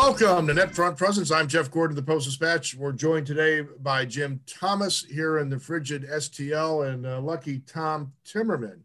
Welcome 0.00 0.46
to 0.46 0.54
NetFront 0.54 0.96
Presence. 0.96 1.30
I'm 1.30 1.46
Jeff 1.46 1.70
Gordon, 1.70 1.94
the 1.94 2.02
Post 2.02 2.24
Dispatch. 2.24 2.74
We're 2.74 2.90
joined 2.90 3.26
today 3.26 3.60
by 3.60 4.06
Jim 4.06 4.40
Thomas 4.46 5.04
here 5.04 5.36
in 5.36 5.50
the 5.50 5.58
frigid 5.58 6.08
STL 6.08 6.90
and 6.90 7.04
uh, 7.04 7.20
lucky 7.20 7.58
Tom 7.58 8.14
Timmerman, 8.24 8.80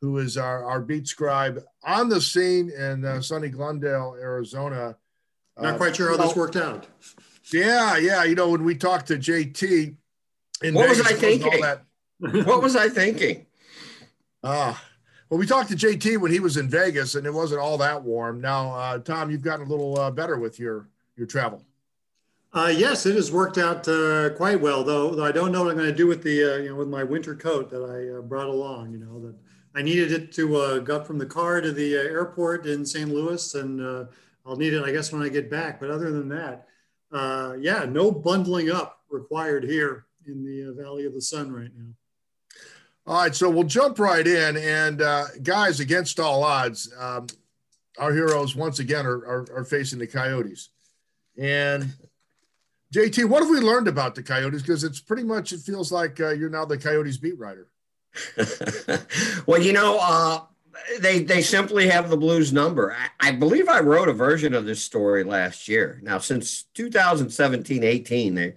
who 0.00 0.16
is 0.16 0.38
our, 0.38 0.64
our 0.64 0.80
beat 0.80 1.08
scribe 1.08 1.62
on 1.84 2.08
the 2.08 2.22
scene 2.22 2.70
in 2.70 3.04
uh, 3.04 3.20
sunny 3.20 3.50
Glendale, 3.50 4.16
Arizona. 4.18 4.96
Not 5.60 5.74
uh, 5.74 5.76
quite 5.76 5.94
sure 5.94 6.08
how 6.08 6.16
this 6.16 6.34
worked 6.34 6.56
out. 6.56 6.86
Yeah, 7.52 7.98
yeah. 7.98 8.24
You 8.24 8.34
know, 8.34 8.48
when 8.48 8.64
we 8.64 8.76
talked 8.76 9.08
to 9.08 9.18
JT, 9.18 9.94
what 10.72 10.72
Vegas, 10.72 10.98
was 10.98 11.06
I 11.06 11.12
thinking? 11.12 12.44
what 12.46 12.62
was 12.62 12.76
I 12.76 12.88
thinking? 12.88 13.44
Ah, 14.42 14.82
well, 15.28 15.38
we 15.38 15.46
talked 15.46 15.70
to 15.70 15.76
JT 15.76 16.18
when 16.18 16.30
he 16.30 16.38
was 16.38 16.56
in 16.56 16.68
Vegas, 16.68 17.16
and 17.16 17.26
it 17.26 17.34
wasn't 17.34 17.60
all 17.60 17.76
that 17.78 18.02
warm. 18.02 18.40
Now, 18.40 18.72
uh, 18.72 18.98
Tom, 18.98 19.30
you've 19.30 19.42
gotten 19.42 19.66
a 19.66 19.68
little 19.68 19.98
uh, 19.98 20.10
better 20.10 20.38
with 20.38 20.60
your 20.60 20.88
your 21.16 21.26
travel. 21.26 21.64
Uh, 22.52 22.72
yes, 22.74 23.06
it 23.06 23.16
has 23.16 23.32
worked 23.32 23.58
out 23.58 23.86
uh, 23.88 24.30
quite 24.30 24.60
well, 24.60 24.84
though, 24.84 25.14
though. 25.14 25.24
I 25.24 25.32
don't 25.32 25.50
know 25.50 25.64
what 25.64 25.70
I'm 25.70 25.76
going 25.76 25.90
to 25.90 25.94
do 25.94 26.06
with 26.06 26.22
the 26.22 26.54
uh, 26.54 26.56
you 26.58 26.68
know 26.68 26.76
with 26.76 26.88
my 26.88 27.02
winter 27.02 27.34
coat 27.34 27.70
that 27.70 27.82
I 27.82 28.18
uh, 28.18 28.22
brought 28.22 28.46
along. 28.46 28.92
You 28.92 28.98
know 28.98 29.20
that 29.20 29.34
I 29.74 29.82
needed 29.82 30.12
it 30.12 30.32
to 30.34 30.80
go 30.82 31.02
from 31.02 31.18
the 31.18 31.26
car 31.26 31.60
to 31.60 31.72
the 31.72 31.94
airport 31.94 32.66
in 32.66 32.86
St. 32.86 33.10
Louis, 33.10 33.54
and 33.56 34.08
I'll 34.46 34.56
need 34.56 34.72
it, 34.72 34.82
I 34.82 34.92
guess, 34.92 35.12
when 35.12 35.22
I 35.22 35.28
get 35.28 35.50
back. 35.50 35.80
But 35.80 35.90
other 35.90 36.10
than 36.12 36.28
that, 36.30 36.66
yeah, 37.60 37.84
no 37.86 38.10
bundling 38.10 38.70
up 38.70 39.00
required 39.10 39.64
here 39.64 40.06
in 40.26 40.42
the 40.42 40.72
Valley 40.80 41.04
of 41.04 41.12
the 41.12 41.20
Sun 41.20 41.52
right 41.52 41.70
now. 41.76 41.92
All 43.08 43.22
right, 43.22 43.34
so 43.34 43.48
we'll 43.48 43.64
jump 43.64 44.00
right 44.00 44.26
in. 44.26 44.56
And 44.56 45.00
uh, 45.00 45.26
guys, 45.42 45.78
against 45.78 46.18
all 46.18 46.42
odds, 46.42 46.92
um, 46.98 47.28
our 47.98 48.12
heroes 48.12 48.56
once 48.56 48.80
again 48.80 49.06
are, 49.06 49.18
are, 49.18 49.46
are, 49.58 49.64
facing 49.64 50.00
the 50.00 50.08
Coyotes. 50.08 50.70
And 51.38 51.94
JT, 52.92 53.26
what 53.26 53.42
have 53.42 53.50
we 53.50 53.60
learned 53.60 53.86
about 53.86 54.16
the 54.16 54.24
Coyotes? 54.24 54.62
Because 54.62 54.82
it's 54.82 55.00
pretty 55.00 55.22
much, 55.22 55.52
it 55.52 55.60
feels 55.60 55.92
like 55.92 56.20
uh, 56.20 56.30
you're 56.30 56.50
now 56.50 56.64
the 56.64 56.78
Coyotes 56.78 57.16
beat 57.16 57.38
writer. 57.38 57.68
well, 59.46 59.62
you 59.62 59.72
know, 59.72 59.98
uh, 60.00 60.40
they 61.00 61.22
they 61.22 61.42
simply 61.42 61.88
have 61.88 62.10
the 62.10 62.16
Blues 62.16 62.52
number. 62.52 62.92
I, 62.92 63.28
I, 63.28 63.32
believe 63.32 63.68
I 63.68 63.80
wrote 63.80 64.08
a 64.08 64.12
version 64.12 64.54
of 64.54 64.64
this 64.64 64.82
story 64.82 65.22
last 65.22 65.68
year. 65.68 66.00
Now, 66.02 66.18
since 66.18 66.64
2017 66.74 67.84
18, 67.84 68.34
they, 68.34 68.54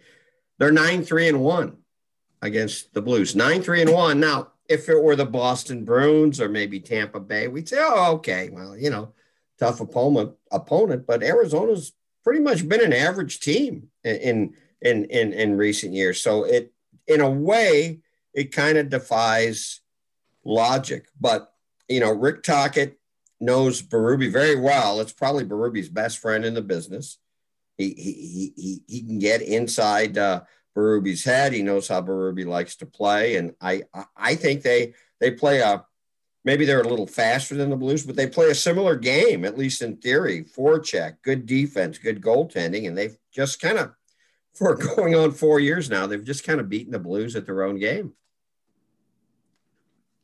they're 0.58 0.72
9 0.72 1.04
3 1.04 1.28
and 1.30 1.42
1 1.42 1.78
against 2.42 2.94
the 2.94 3.02
Blues. 3.02 3.36
Nine, 3.36 3.62
three, 3.62 3.82
and 3.82 3.92
one. 3.92 4.20
Now, 4.20 4.52
if 4.68 4.88
it 4.88 5.02
were 5.02 5.16
the 5.16 5.26
Boston 5.26 5.84
Bruins 5.84 6.40
or 6.40 6.48
maybe 6.48 6.80
Tampa 6.80 7.20
Bay, 7.20 7.48
we'd 7.48 7.68
say, 7.68 7.78
oh, 7.80 8.14
okay, 8.16 8.50
well, 8.50 8.78
you 8.78 8.90
know, 8.90 9.14
tough 9.58 9.82
opponent, 9.82 10.34
opponent. 10.52 11.06
But 11.08 11.24
Arizona's 11.24 11.94
pretty 12.24 12.40
much 12.40 12.68
been 12.68 12.84
an 12.84 12.94
average 12.94 13.40
team 13.40 13.90
in 14.04 14.54
in 14.82 15.06
in 15.06 15.34
in 15.34 15.58
recent 15.58 15.94
years. 15.94 16.22
So 16.22 16.44
it, 16.44 16.72
in 17.08 17.22
a 17.22 17.30
way, 17.30 18.00
it 18.34 18.52
kind 18.52 18.78
of 18.78 18.90
defies 18.90 19.82
logic. 20.44 21.08
But 21.20 21.52
you 21.88 22.00
know, 22.00 22.12
Rick 22.12 22.44
Tocchet 22.44 22.98
knows 23.40 23.82
Berube 23.82 24.32
very 24.32 24.56
well. 24.56 25.02
It's 25.02 25.14
probably 25.14 25.46
Berube's 25.46 25.90
best 25.90 26.20
friend 26.20 26.46
in 26.46 26.54
the 26.54 26.62
business. 26.62 27.18
He 27.78 27.90
he 27.94 28.54
he 28.56 28.82
he 28.88 29.02
can 29.02 29.20
get 29.20 29.42
inside. 29.42 30.18
Uh, 30.18 30.42
Berube's 30.76 31.24
head. 31.24 31.54
He 31.54 31.64
knows 31.64 31.88
how 31.88 32.02
Berube 32.02 32.46
likes 32.46 32.76
to 32.78 32.86
play, 32.86 33.36
and 33.36 33.54
I 33.62 33.84
I 34.16 34.36
think 34.36 34.62
they 34.62 34.94
they 35.20 35.32
play 35.32 35.60
a 35.60 35.86
maybe 36.46 36.66
they're 36.66 36.82
a 36.82 36.88
little 36.88 37.08
faster 37.08 37.56
than 37.56 37.70
the 37.70 37.76
Blues, 37.76 38.06
but 38.06 38.16
they 38.16 38.28
play 38.28 38.50
a 38.50 38.56
similar 38.56 38.96
game 38.96 39.46
at 39.46 39.58
least 39.58 39.82
in 39.82 39.98
theory. 39.98 40.44
Forecheck, 40.44 41.18
good 41.22 41.46
defense, 41.46 41.98
good 41.98 42.22
goaltending, 42.22 42.88
and 42.88 42.98
they've 42.98 43.18
just 43.34 43.62
kind 43.62 43.78
of 43.78 43.92
for 44.54 44.76
going 44.76 45.16
on 45.16 45.32
four 45.32 45.60
years 45.60 45.90
now, 45.90 46.08
they've 46.08 46.24
just 46.24 46.44
kind 46.44 46.60
of 46.60 46.70
beaten 46.70 46.92
the 46.92 47.00
Blues 47.00 47.36
at 47.36 47.46
their 47.46 47.64
own 47.64 47.80
game. 47.80 48.14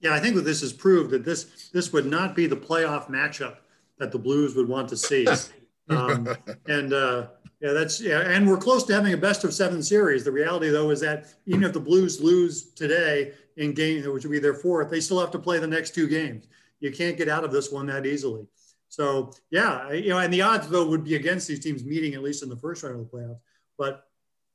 Yeah, 0.01 0.13
I 0.13 0.19
think 0.19 0.35
that 0.35 0.41
this 0.41 0.61
has 0.61 0.73
proved 0.73 1.11
that 1.11 1.25
this 1.25 1.69
this 1.73 1.93
would 1.93 2.05
not 2.05 2.35
be 2.35 2.47
the 2.47 2.57
playoff 2.57 3.09
matchup 3.09 3.57
that 3.97 4.11
the 4.11 4.19
Blues 4.19 4.55
would 4.55 4.67
want 4.67 4.89
to 4.89 4.97
see. 4.97 5.25
Um, 5.89 6.27
and 6.67 6.93
uh, 6.93 7.27
yeah, 7.61 7.73
that's 7.73 8.01
yeah, 8.01 8.21
and 8.21 8.47
we're 8.47 8.57
close 8.57 8.83
to 8.85 8.93
having 8.93 9.13
a 9.13 9.17
best 9.17 9.43
of 9.43 9.53
seven 9.53 9.81
series. 9.81 10.23
The 10.23 10.31
reality, 10.31 10.69
though, 10.69 10.89
is 10.89 10.99
that 11.01 11.33
even 11.45 11.63
if 11.63 11.73
the 11.73 11.79
Blues 11.79 12.21
lose 12.21 12.71
today 12.71 13.33
in 13.57 13.73
game, 13.73 14.03
which 14.13 14.23
would 14.23 14.31
be 14.31 14.39
their 14.39 14.53
fourth, 14.53 14.89
they 14.89 14.99
still 14.99 15.19
have 15.19 15.31
to 15.31 15.39
play 15.39 15.59
the 15.59 15.67
next 15.67 15.95
two 15.95 16.07
games. 16.07 16.47
You 16.79 16.91
can't 16.91 17.17
get 17.17 17.29
out 17.29 17.43
of 17.43 17.51
this 17.51 17.71
one 17.71 17.85
that 17.87 18.05
easily. 18.05 18.45
So 18.89 19.31
yeah, 19.49 19.91
you 19.91 20.09
know, 20.09 20.19
and 20.19 20.33
the 20.33 20.41
odds 20.41 20.67
though 20.67 20.87
would 20.87 21.03
be 21.03 21.15
against 21.15 21.47
these 21.47 21.59
teams 21.59 21.83
meeting 21.83 22.13
at 22.13 22.23
least 22.23 22.43
in 22.43 22.49
the 22.49 22.57
first 22.57 22.83
round 22.83 22.99
of 22.99 23.09
the 23.09 23.17
playoffs. 23.17 23.39
But 23.77 24.05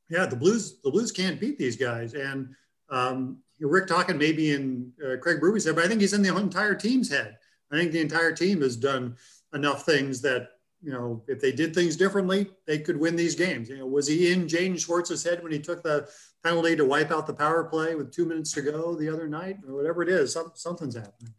yeah, 0.09 0.27
the 0.27 0.37
Blues 0.37 0.81
the 0.83 0.91
Blues 0.91 1.13
can't 1.13 1.41
beat 1.41 1.59
these 1.59 1.77
guys, 1.77 2.15
and 2.15 2.55
um, 2.91 3.39
Rick 3.61 3.87
Tocchet 3.87 4.17
maybe 4.17 4.53
in 4.53 4.93
uh, 5.05 5.17
Craig 5.17 5.41
Berube's 5.41 5.65
head, 5.65 5.75
but 5.75 5.85
I 5.85 5.89
think 5.89 6.01
he's 6.01 6.13
in 6.13 6.23
the 6.23 6.35
entire 6.35 6.75
team's 6.75 7.11
head. 7.11 7.37
I 7.71 7.77
think 7.77 7.93
the 7.93 8.01
entire 8.01 8.33
team 8.33 8.63
has 8.63 8.77
done 8.77 9.17
enough 9.53 9.85
things 9.85 10.21
that 10.23 10.49
you 10.83 10.93
know, 10.93 11.23
if 11.29 11.41
they 11.41 11.53
did 11.53 11.75
things 11.75 11.97
differently, 11.97 12.51
they 12.67 12.79
could 12.79 12.99
win 12.99 13.17
these 13.17 13.35
games. 13.35 13.69
You 13.69 13.79
know, 13.79 13.87
was 13.87 14.07
he 14.07 14.33
in 14.33 14.47
Jaden 14.47 14.79
Schwartz's 14.79 15.23
head 15.23 15.43
when 15.43 15.53
he 15.53 15.59
took 15.59 15.83
the 15.83 16.09
penalty 16.43 16.75
to 16.77 16.85
wipe 16.85 17.11
out 17.11 17.27
the 17.27 17.35
power 17.35 17.65
play 17.65 17.95
with 17.95 18.13
two 18.13 18.25
minutes 18.25 18.53
to 18.53 18.63
go 18.63 18.95
the 18.95 19.09
other 19.09 19.29
night, 19.29 19.59
or 19.67 19.75
whatever 19.75 20.03
it 20.03 20.09
is? 20.09 20.33
Some, 20.33 20.53
something's 20.55 20.97
happening. 20.97 21.35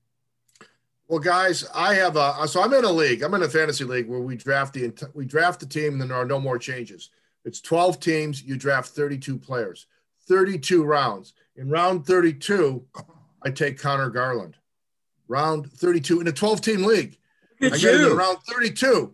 Well, 1.08 1.20
guys, 1.20 1.68
I 1.76 1.96
have 1.96 2.16
a 2.16 2.48
so 2.48 2.62
I'm 2.62 2.74
in 2.74 2.86
a 2.86 2.92
league. 2.92 3.22
I'm 3.22 3.34
in 3.34 3.44
a 3.44 3.50
fantasy 3.50 3.84
league 3.84 4.08
where 4.08 4.22
we 4.22 4.38
draft 4.38 4.74
the 4.74 4.94
we 5.14 5.26
draft 5.26 5.60
the 5.60 5.66
team, 5.66 5.94
and 5.94 6.02
then 6.02 6.08
there 6.10 6.18
are 6.18 6.26
no 6.26 6.40
more 6.40 6.58
changes. 6.58 7.10
It's 7.44 7.60
12 7.60 8.00
teams. 8.00 8.44
You 8.44 8.56
draft 8.56 8.90
32 8.90 9.38
players, 9.38 9.88
32 10.28 10.84
rounds. 10.84 11.34
In 11.58 11.70
round 11.70 12.06
32, 12.06 12.86
I 13.44 13.50
take 13.50 13.78
Conor 13.78 14.10
Garland. 14.10 14.56
Round 15.28 15.70
32 15.72 16.22
in 16.22 16.28
a 16.28 16.32
12 16.32 16.62
team 16.62 16.84
league. 16.84 17.18
It's 17.60 17.76
I 17.76 17.80
get 17.80 18.00
you. 18.00 18.12
in 18.12 18.18
round 18.18 18.38
32. 18.50 19.14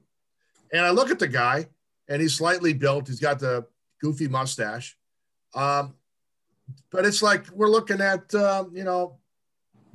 And 0.72 0.86
I 0.86 0.90
look 0.92 1.10
at 1.10 1.20
the 1.20 1.28
guy, 1.28 1.68
and 2.08 2.22
he's 2.22 2.36
slightly 2.36 2.74
built. 2.74 3.08
He's 3.08 3.20
got 3.20 3.40
the 3.40 3.66
goofy 4.02 4.28
mustache. 4.28 4.98
Um, 5.54 5.96
but 6.92 7.06
it's 7.06 7.22
like 7.22 7.50
we're 7.52 7.70
looking 7.70 8.02
at, 8.02 8.34
uh, 8.34 8.66
you 8.72 8.84
know, 8.84 9.18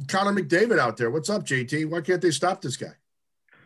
Connor 0.09 0.33
McDavid 0.33 0.78
out 0.78 0.97
there. 0.97 1.10
What's 1.10 1.31
up, 1.31 1.44
JT? 1.44 1.88
Why 1.88 2.00
can't 2.00 2.21
they 2.21 2.31
stop 2.31 2.62
this 2.62 2.77
guy? 2.77 2.94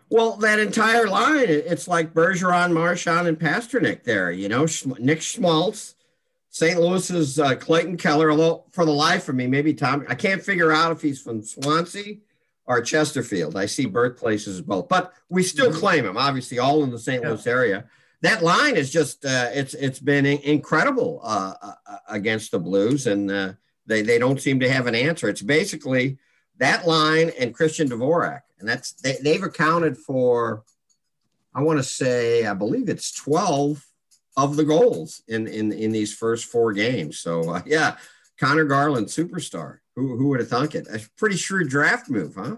Well, 0.09 0.37
that 0.37 0.59
entire 0.61 1.09
line, 1.09 1.47
it's 1.49 1.89
like 1.89 2.15
Bergeron, 2.15 2.73
Marchand, 2.73 3.27
and 3.27 3.39
Pastrnak 3.39 4.05
there. 4.05 4.31
You 4.31 4.49
know, 4.49 4.67
Nick 4.99 5.21
Schmaltz, 5.21 5.97
St. 6.51 6.79
Louis's 6.79 7.41
uh, 7.41 7.57
Clayton 7.57 7.97
Keller. 7.97 8.31
Although 8.31 8.65
for 8.71 8.85
the 8.85 8.93
life 8.93 9.29
of 9.29 9.35
me, 9.35 9.47
maybe 9.47 9.75
Tom, 9.75 10.05
I 10.09 10.15
can't 10.15 10.43
figure 10.43 10.71
out 10.71 10.93
if 10.93 11.03
he's 11.03 11.21
from 11.21 11.43
Swansea 11.43 12.19
or 12.67 12.81
Chesterfield. 12.81 13.57
I 13.57 13.67
see 13.67 13.87
birthplaces 13.87 14.57
as 14.57 14.63
both, 14.63 14.89
but 14.89 15.13
we 15.29 15.43
still 15.43 15.71
mm-hmm. 15.71 15.79
claim 15.79 16.05
them. 16.05 16.17
Obviously, 16.17 16.59
all 16.59 16.83
in 16.85 16.91
the 16.91 16.99
St. 16.99 17.23
Yeah. 17.23 17.31
Louis 17.31 17.47
area. 17.47 17.85
That 18.23 18.43
line 18.43 18.77
is 18.77 18.91
just 18.91 19.25
uh, 19.25 19.51
it's 19.53 19.75
it's 19.75 20.01
been 20.01 20.27
incredible 20.27 21.21
uh, 21.23 21.55
uh, 21.63 21.73
uh, 21.87 21.97
against 22.09 22.51
the 22.51 22.59
Blues, 22.59 23.07
and 23.07 23.31
uh, 23.31 23.53
they 23.87 24.03
they 24.03 24.19
don't 24.19 24.41
seem 24.41 24.61
to 24.61 24.71
have 24.71 24.87
an 24.87 24.95
answer. 24.95 25.29
It's 25.29 25.43
basically 25.43 26.19
that 26.59 26.87
line 26.87 27.31
and 27.39 27.55
Christian 27.55 27.89
Dvorak, 27.89 28.41
and 28.59 28.69
that's 28.69 28.93
they, 28.93 29.17
they've 29.23 29.43
accounted 29.43 29.97
for. 29.99 30.65
I 31.55 31.63
want 31.63 31.79
to 31.79 31.85
say 31.85 32.47
I 32.47 32.55
believe 32.55 32.89
it's 32.89 33.13
twelve 33.13 33.87
of 34.37 34.57
the 34.57 34.65
goals 34.65 35.23
in 35.29 35.47
in 35.47 35.73
in 35.73 35.93
these 35.93 36.15
first 36.15 36.47
four 36.47 36.73
games. 36.73 37.19
So 37.19 37.51
uh, 37.51 37.63
yeah, 37.67 37.97
Conor 38.41 38.65
Garland, 38.65 39.07
superstar. 39.07 39.79
Who, 39.97 40.17
who 40.17 40.29
would 40.29 40.41
have 40.41 40.49
thunk 40.49 40.75
it? 40.75 40.87
A 40.89 41.01
pretty 41.17 41.37
shrewd 41.37 41.69
draft 41.69 42.09
move, 42.09 42.35
huh? 42.37 42.57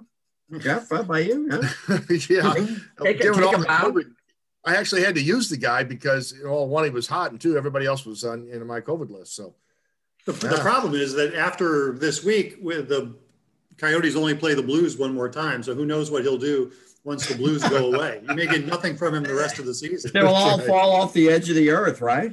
Jeff, 0.58 0.90
how 0.90 1.00
about 1.00 1.24
you? 1.24 1.48
Huh? 1.50 1.98
yeah. 2.28 2.54
Take, 3.02 3.20
take 3.20 4.06
I 4.64 4.76
actually 4.76 5.02
had 5.02 5.14
to 5.14 5.22
use 5.22 5.48
the 5.48 5.56
guy 5.56 5.84
because 5.84 6.32
you 6.32 6.44
know, 6.44 6.62
one, 6.64 6.84
he 6.84 6.90
was 6.90 7.06
hot, 7.06 7.30
and 7.30 7.40
two, 7.40 7.56
everybody 7.56 7.86
else 7.86 8.04
was 8.04 8.24
on 8.24 8.48
in 8.48 8.66
my 8.66 8.80
COVID 8.80 9.10
list. 9.10 9.34
So 9.34 9.54
the, 10.26 10.32
yeah. 10.32 10.54
the 10.54 10.60
ah. 10.60 10.62
problem 10.62 10.94
is 10.94 11.14
that 11.14 11.34
after 11.34 11.92
this 11.92 12.24
week, 12.24 12.56
with 12.60 12.88
the 12.88 13.14
Coyotes 13.78 14.16
only 14.16 14.34
play 14.34 14.54
the 14.54 14.62
Blues 14.62 14.98
one 14.98 15.14
more 15.14 15.28
time, 15.28 15.62
so 15.62 15.74
who 15.74 15.86
knows 15.86 16.10
what 16.10 16.22
he'll 16.22 16.38
do 16.38 16.72
once 17.04 17.26
the 17.26 17.36
Blues 17.36 17.62
go 17.68 17.86
away? 17.94 18.20
You 18.28 18.34
may 18.34 18.46
get 18.46 18.66
nothing 18.66 18.96
from 18.96 19.14
him 19.14 19.22
the 19.22 19.34
rest 19.34 19.58
of 19.58 19.64
the 19.64 19.74
season. 19.74 20.10
They 20.12 20.22
will 20.22 20.34
all 20.34 20.58
fall 20.58 20.92
off 20.92 21.12
the 21.12 21.28
edge 21.28 21.48
of 21.48 21.56
the 21.56 21.70
earth, 21.70 22.00
right? 22.00 22.32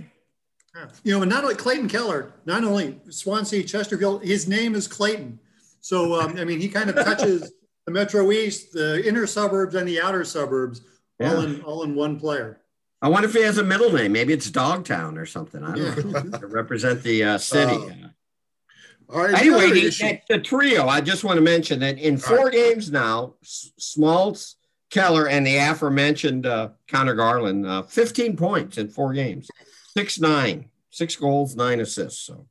You 1.04 1.14
know, 1.14 1.22
and 1.22 1.32
not 1.32 1.44
only 1.44 1.56
Clayton 1.56 1.88
Keller, 1.88 2.34
not 2.46 2.64
only 2.64 3.00
Swansea, 3.10 3.64
Chesterfield, 3.64 4.24
his 4.24 4.48
name 4.48 4.76
is 4.76 4.88
Clayton. 4.88 5.40
So, 5.80 6.20
um, 6.20 6.38
I 6.38 6.44
mean, 6.44 6.60
he 6.60 6.68
kind 6.68 6.90
of 6.90 6.96
touches 6.96 7.52
the 7.86 7.92
Metro 7.92 8.32
East, 8.32 8.74
the 8.74 9.08
inner 9.08 9.28
suburbs, 9.28 9.76
and 9.76 9.88
the 9.88 10.02
outer 10.02 10.26
suburbs 10.26 10.82
yeah. 11.20 11.34
all 11.34 11.42
in 11.42 11.62
all 11.62 11.84
in 11.84 11.96
one 11.96 12.20
player. 12.20 12.62
I 13.02 13.10
wonder 13.10 13.28
if 13.28 13.36
he 13.36 13.44
has 13.44 13.58
a 13.58 13.64
middle 13.64 13.92
name. 13.92 14.12
Maybe 14.12 14.34
it's 14.34 14.50
Dogtown 14.50 15.18
or 15.18 15.26
something. 15.26 15.64
I 15.64 15.76
don't 15.76 16.14
yeah. 16.14 16.22
know 16.22 16.38
to 16.40 16.48
represent 16.48 17.04
the 17.04 17.24
uh, 17.24 17.38
city. 17.38 17.76
Uh, 17.76 18.08
all 19.08 19.24
right, 19.24 19.40
anyway, 19.40 19.70
the, 19.70 20.20
the, 20.28 20.40
trio. 20.40 20.88
I 20.88 21.00
just 21.00 21.24
want 21.24 21.38
to 21.38 21.42
mention 21.42 21.80
that 21.82 22.00
in 22.00 22.18
four 22.18 22.46
right. 22.46 22.54
games 22.54 22.90
now, 22.90 23.36
Schmaltz, 23.44 24.56
Keller 24.90 25.28
and 25.28 25.46
the 25.46 25.58
aforementioned 25.58 26.48
uh, 26.48 26.70
Conor 26.88 27.14
Garland, 27.14 27.68
uh, 27.68 27.84
15 27.84 28.36
points 28.36 28.80
in 28.80 28.90
four 28.90 29.14
games, 29.14 29.48
six 29.96 30.20
nine, 30.20 30.70
six 30.90 31.16
goals, 31.16 31.56
nine 31.56 31.80
assists. 31.80 32.22
So 32.22 32.48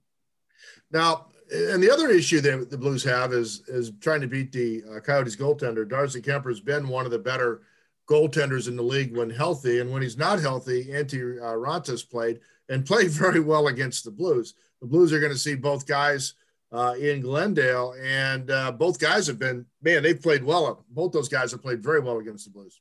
now, 0.91 1.27
and 1.51 1.83
the 1.83 1.91
other 1.91 2.09
issue 2.09 2.41
that 2.41 2.71
the 2.71 2.79
Blues 2.79 3.05
have 3.05 3.33
is 3.33 3.63
is 3.69 3.93
trying 4.01 4.23
to 4.23 4.27
beat 4.27 4.53
the 4.53 4.83
uh, 4.91 5.01
Coyotes 5.01 5.37
goaltender. 5.37 5.89
Darcy 5.89 6.23
Kuemper 6.23 6.49
has 6.49 6.61
been 6.61 6.89
one 6.89 7.05
of 7.05 7.11
the 7.11 7.19
better 7.19 7.63
goaltenders 8.09 8.69
in 8.69 8.77
the 8.77 8.83
league 8.83 9.17
when 9.17 9.31
healthy, 9.31 9.81
and 9.81 9.91
when 9.91 10.03
he's 10.03 10.19
not 10.19 10.41
healthy, 10.41 10.87
Antti 10.87 11.39
uh, 11.41 11.55
Raanta's 11.55 12.03
played 12.03 12.41
and 12.69 12.87
played 12.87 13.11
very 13.11 13.41
well 13.41 13.69
against 13.69 14.05
the 14.05 14.11
Blues. 14.11 14.55
The 14.81 14.87
Blues 14.87 15.13
are 15.13 15.21
going 15.21 15.33
to 15.33 15.39
see 15.39 15.55
both 15.55 15.87
guys 15.87 16.35
uh, 16.73 16.95
in 16.99 17.21
Glendale, 17.21 17.95
and 18.03 18.51
uh, 18.51 18.73
both 18.73 18.99
guys 18.99 19.27
have 19.27 19.39
been 19.39 19.67
man. 19.83 20.03
They've 20.03 20.21
played 20.21 20.43
well. 20.43 20.85
Both 20.91 21.13
those 21.13 21.29
guys 21.29 21.53
have 21.53 21.63
played 21.63 21.83
very 21.83 22.01
well 22.01 22.19
against 22.19 22.47
the 22.47 22.51
Blues. 22.51 22.81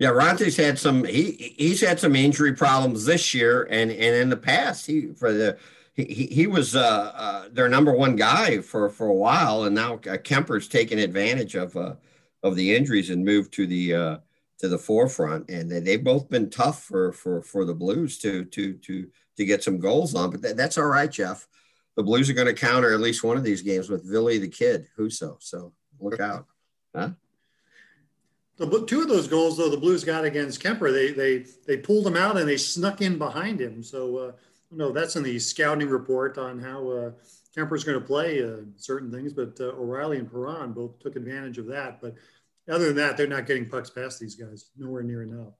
Yeah, 0.00 0.08
Raanta's 0.08 0.56
had 0.56 0.78
some. 0.78 1.04
He 1.04 1.54
he's 1.56 1.80
had 1.80 2.00
some 2.00 2.16
injury 2.16 2.54
problems 2.54 3.04
this 3.04 3.32
year, 3.34 3.68
and 3.70 3.92
and 3.92 4.16
in 4.16 4.28
the 4.30 4.36
past, 4.36 4.86
he 4.86 5.12
for 5.12 5.32
the 5.32 5.58
he 5.94 6.26
he 6.26 6.46
was 6.48 6.74
uh, 6.74 7.12
uh 7.14 7.48
their 7.52 7.68
number 7.68 7.92
one 7.92 8.16
guy 8.16 8.60
for 8.62 8.90
for 8.90 9.06
a 9.06 9.14
while, 9.14 9.64
and 9.64 9.74
now 9.74 9.94
uh, 9.94 10.16
Kuemper's 10.16 10.66
taken 10.66 10.98
advantage 10.98 11.54
of 11.54 11.76
uh, 11.76 11.94
of 12.42 12.56
the 12.56 12.74
injuries 12.74 13.10
and 13.10 13.24
moved 13.24 13.52
to 13.52 13.66
the 13.66 13.94
uh, 13.94 14.16
to 14.58 14.68
the 14.68 14.78
forefront, 14.78 15.48
and 15.48 15.70
they, 15.70 15.80
they've 15.80 16.02
both 16.02 16.28
been 16.28 16.50
tough 16.50 16.82
for 16.82 17.12
for 17.12 17.42
for 17.42 17.64
the 17.64 17.74
Blues 17.74 18.18
to 18.20 18.46
to 18.46 18.72
to 18.78 19.06
to 19.36 19.44
get 19.44 19.62
some 19.62 19.78
goals 19.78 20.14
on, 20.14 20.30
but 20.30 20.42
that, 20.42 20.56
that's 20.56 20.78
all 20.78 20.86
right, 20.86 21.12
Jeff 21.12 21.46
the 21.96 22.02
Blues 22.02 22.30
are 22.30 22.34
going 22.34 22.46
to 22.46 22.54
counter 22.54 22.94
at 22.94 23.00
least 23.00 23.24
one 23.24 23.36
of 23.36 23.44
these 23.44 23.60
games 23.60 23.90
with 23.90 24.10
Billy 24.10 24.38
the 24.38 24.48
Kid 24.48 24.86
Husso. 24.96 25.10
So 25.10 25.36
So 25.40 25.72
look 26.00 26.18
out. 26.18 26.46
Huh? 26.94 27.10
The 28.60 28.84
two 28.84 29.00
of 29.00 29.08
those 29.08 29.26
goals, 29.26 29.56
though, 29.56 29.70
the 29.70 29.78
Blues 29.78 30.04
got 30.04 30.26
against 30.26 30.62
Kuemper, 30.62 30.92
they 30.92 31.12
they 31.12 31.46
they 31.66 31.78
pulled 31.78 32.06
him 32.06 32.14
out 32.14 32.36
and 32.36 32.46
they 32.46 32.58
snuck 32.58 33.00
in 33.00 33.16
behind 33.16 33.58
him. 33.58 33.82
So 33.82 34.18
uh, 34.18 34.32
no, 34.70 34.92
that's 34.92 35.16
in 35.16 35.22
the 35.22 35.38
scouting 35.38 35.88
report 35.88 36.36
on 36.36 36.58
how 36.58 36.86
uh, 36.90 37.10
Kuemper's 37.56 37.84
going 37.84 37.98
to 37.98 38.06
play 38.06 38.44
uh, 38.44 38.56
certain 38.76 39.10
things. 39.10 39.32
But 39.32 39.58
uh, 39.58 39.72
O'Reilly 39.80 40.18
and 40.18 40.30
Perron 40.30 40.74
both 40.74 40.98
took 40.98 41.16
advantage 41.16 41.56
of 41.56 41.68
that. 41.68 42.02
But 42.02 42.16
other 42.68 42.88
than 42.88 42.96
that, 42.96 43.16
they're 43.16 43.26
not 43.26 43.46
getting 43.46 43.66
pucks 43.66 43.88
past 43.88 44.20
these 44.20 44.34
guys. 44.34 44.68
Nowhere 44.76 45.04
near 45.04 45.22
enough. 45.22 45.54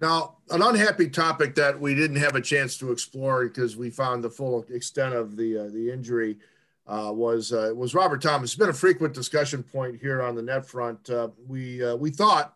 Now, 0.00 0.38
an 0.50 0.62
unhappy 0.62 1.08
topic 1.08 1.54
that 1.54 1.80
we 1.80 1.94
didn't 1.94 2.16
have 2.16 2.34
a 2.34 2.40
chance 2.40 2.76
to 2.78 2.90
explore 2.90 3.44
because 3.44 3.76
we 3.76 3.88
found 3.88 4.24
the 4.24 4.30
full 4.30 4.64
extent 4.68 5.14
of 5.14 5.36
the 5.36 5.58
uh, 5.58 5.68
the 5.68 5.92
injury 5.92 6.38
uh, 6.86 7.10
was 7.12 7.52
uh, 7.52 7.72
was 7.74 7.94
Robert 7.94 8.22
Thomas. 8.22 8.50
It's 8.50 8.58
been 8.58 8.68
a 8.68 8.74
frequent 8.74 9.14
discussion 9.14 9.62
point 9.62 10.00
here 10.00 10.22
on 10.22 10.34
the 10.34 10.42
net 10.42 10.66
front. 10.66 11.08
Uh, 11.08 11.28
we 11.46 11.82
uh, 11.82 11.96
we 11.96 12.10
thought 12.10 12.54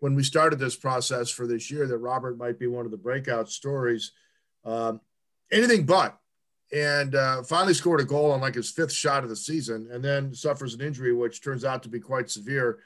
when 0.00 0.14
we 0.14 0.22
started 0.22 0.58
this 0.58 0.76
process 0.76 1.30
for 1.30 1.46
this 1.46 1.70
year 1.70 1.86
that 1.86 1.98
Robert 1.98 2.38
might 2.38 2.58
be 2.58 2.66
one 2.66 2.84
of 2.84 2.90
the 2.90 2.96
breakout 2.96 3.48
stories. 3.48 4.12
Um, 4.64 5.00
anything 5.50 5.84
but, 5.84 6.18
and 6.72 7.14
uh, 7.14 7.42
finally 7.42 7.74
scored 7.74 8.00
a 8.00 8.04
goal 8.04 8.32
on 8.32 8.40
like 8.40 8.54
his 8.54 8.70
fifth 8.70 8.92
shot 8.92 9.24
of 9.24 9.30
the 9.30 9.36
season, 9.36 9.88
and 9.90 10.04
then 10.04 10.34
suffers 10.34 10.74
an 10.74 10.80
injury 10.80 11.14
which 11.14 11.42
turns 11.42 11.64
out 11.64 11.82
to 11.82 11.88
be 11.88 12.00
quite 12.00 12.30
severe 12.30 12.78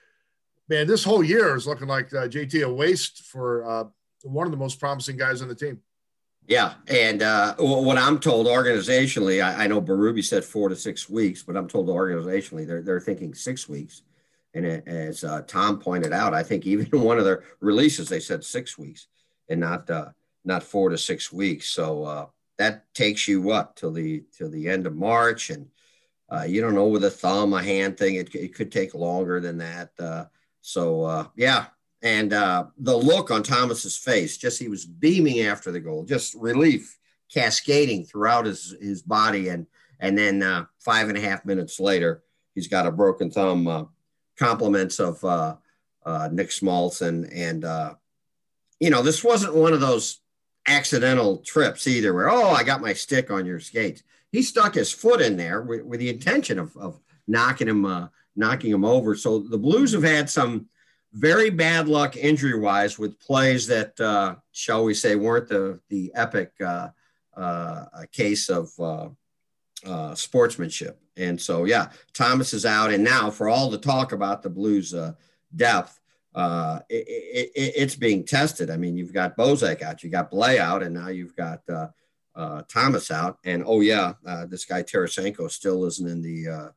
man, 0.67 0.87
this 0.87 1.05
whole 1.05 1.23
year 1.23 1.55
is 1.55 1.67
looking 1.67 1.88
like 1.88 2.08
JT 2.08 2.64
a 2.64 2.73
waste 2.73 3.25
for 3.25 3.91
one 4.23 4.46
of 4.46 4.50
the 4.50 4.56
most 4.56 4.81
promising 4.81 5.17
guys 5.17 5.43
on 5.43 5.49
the 5.49 5.55
team. 5.55 5.81
Yeah, 6.46 6.75
and 6.88 7.23
uh, 7.23 7.55
what 7.58 7.96
I'm 7.96 8.19
told 8.19 8.46
organizationally, 8.46 9.43
I, 9.43 9.64
I, 9.64 9.67
know 9.67 9.81
Berube 9.81 10.23
said 10.23 10.44
four 10.44 10.69
to 10.69 10.76
six 10.76 11.08
weeks, 11.08 11.43
but 11.43 11.56
I'm 11.56 11.69
told 11.69 11.88
organizationally 11.88 12.67
they're 12.67 12.82
they're 12.82 13.00
thinking 13.00 13.35
six 13.35 13.67
weeks. 13.67 14.02
And 14.52 14.67
as 14.87 15.25
uh, 15.25 15.43
Tom 15.46 15.81
pointed 15.81 16.12
out, 16.12 16.35
I 16.35 16.43
think 16.43 16.67
even 16.67 17.00
one 17.02 17.19
of 17.19 17.25
their 17.25 17.44
releases 17.61 18.08
they 18.08 18.20
said 18.20 18.44
six 18.44 18.76
weeks 18.76 19.06
and 19.49 19.61
not 19.61 19.88
uh, 19.88 20.11
not 20.44 20.62
four 20.62 20.91
to 20.91 20.99
six 20.99 21.32
weeks. 21.32 21.70
So 21.70 22.05
uh, 22.05 22.26
that 22.58 22.93
takes 22.93 23.26
you 23.26 23.41
what 23.41 23.76
till 23.76 23.93
the 23.93 24.25
till 24.37 24.50
the 24.50 24.69
end 24.69 24.87
of 24.87 24.94
March, 24.94 25.49
and 25.49 25.69
uh, 26.31 26.43
you 26.43 26.61
don't 26.61 26.75
know 26.75 26.88
with 26.88 27.05
a 27.05 27.11
thumb, 27.11 27.55
a 27.55 27.62
hand 27.62 27.96
thing. 27.96 28.17
It, 28.17 28.35
it 28.35 28.55
could 28.55 28.70
take 28.70 28.93
longer 28.93 29.41
than 29.41 29.56
that. 29.58 29.93
Uh, 29.99 30.26
so 30.61 31.31
yeah, 31.37 31.67
and 32.04 32.34
uh, 32.34 32.66
the 32.76 32.94
look 32.94 33.30
on 33.30 33.42
Thomas's 33.42 33.96
face, 33.96 34.36
just 34.36 34.60
he 34.60 34.68
was 34.68 34.84
beaming 34.84 35.40
after 35.40 35.72
the 35.72 35.80
goal, 35.80 36.04
just 36.04 36.34
relief 36.34 36.98
cascading 37.32 38.04
throughout 38.04 38.44
his 38.44 38.76
his 38.80 39.02
body, 39.02 39.48
and 39.48 39.66
and 39.98 40.16
then 40.16 40.42
uh, 40.42 40.66
five 40.78 41.08
and 41.08 41.16
a 41.16 41.20
half 41.22 41.46
minutes 41.46 41.80
later, 41.80 42.22
he's 42.54 42.68
got 42.68 42.86
a 42.86 42.92
broken 42.92 43.30
thumb. 43.30 43.66
Uh, 43.66 43.84
compliments 44.38 44.98
of 44.98 45.24
uh, 45.24 45.56
uh, 46.04 46.28
Nick 46.30 46.50
Schmaltz 46.50 47.00
and 47.00 47.24
and 47.32 47.64
uh, 47.64 47.94
you 48.78 48.90
know 48.90 49.00
this 49.00 49.24
wasn't 49.24 49.54
one 49.54 49.72
of 49.72 49.80
those 49.80 50.20
accidental 50.68 51.38
trips 51.38 51.86
either, 51.86 52.12
where 52.12 52.28
oh 52.28 52.50
I 52.50 52.64
got 52.64 52.82
my 52.82 52.92
stick 52.92 53.30
on 53.30 53.46
your 53.46 53.60
skates. 53.60 54.02
He 54.30 54.42
stuck 54.42 54.74
his 54.74 54.92
foot 54.92 55.22
in 55.22 55.38
there 55.38 55.62
with, 55.62 55.82
with 55.82 56.00
the 56.00 56.10
intention 56.10 56.58
of 56.58 56.76
of 56.76 57.00
knocking 57.26 57.68
him 57.68 58.10
knocking 58.36 58.72
him 58.72 58.84
over. 58.84 59.14
So 59.14 59.38
the 59.38 59.56
Blues 59.56 59.92
have 59.92 60.02
had 60.02 60.28
some 60.28 60.66
very 61.14 61.49
bad 61.49 61.88
luck 61.88 62.16
injury 62.16 62.58
wise 62.58 62.99
with 62.99 63.19
plays 63.20 63.69
that, 63.69 63.99
uh, 64.00 64.34
shall 64.50 64.84
we 64.84 64.94
say, 64.94 65.14
weren't 65.14 65.49
the, 65.49 65.81
the 65.88 66.12
epic 66.14 66.52
uh, 66.61 66.88
uh, 67.37 67.84
case 68.11 68.49
of 68.49 68.70
uh, 68.81 69.08
uh, 69.87 70.14
sportsmanship. 70.14 71.00
And 71.16 71.40
so, 71.40 71.64
yeah, 71.64 71.90
Thomas 72.12 72.52
is 72.52 72.66
out. 72.66 72.93
And 72.93 73.05
now, 73.05 73.31
for 73.31 73.49
all 73.49 73.70
the 73.70 73.78
talk 73.78 74.12
about 74.12 74.43
the 74.43 74.50
Blues' 74.50 74.93
uh, 74.93 75.12
depth, 75.55 76.00
it, 76.37 77.06
it, 77.08 77.50
it's 77.55 77.94
being 77.94 78.25
tested. 78.25 78.69
I 78.69 78.76
mean, 78.76 78.96
you've 78.96 79.12
got 79.12 79.37
Bozak 79.37 79.82
out, 79.82 80.02
you 80.02 80.10
got 80.10 80.32
Blais 80.32 80.58
out, 80.58 80.82
and 80.82 80.94
now 80.94 81.08
you've 81.08 81.37
got 81.37 81.60
Thomas 82.69 83.12
out. 83.12 83.38
And 83.44 83.62
oh, 83.64 83.81
yeah, 83.81 84.14
this 84.49 84.64
guy 84.64 84.82
Tarasenko 84.82 85.49
still 85.49 85.84
isn't 85.84 86.08
in 86.08 86.22
the 86.22 86.72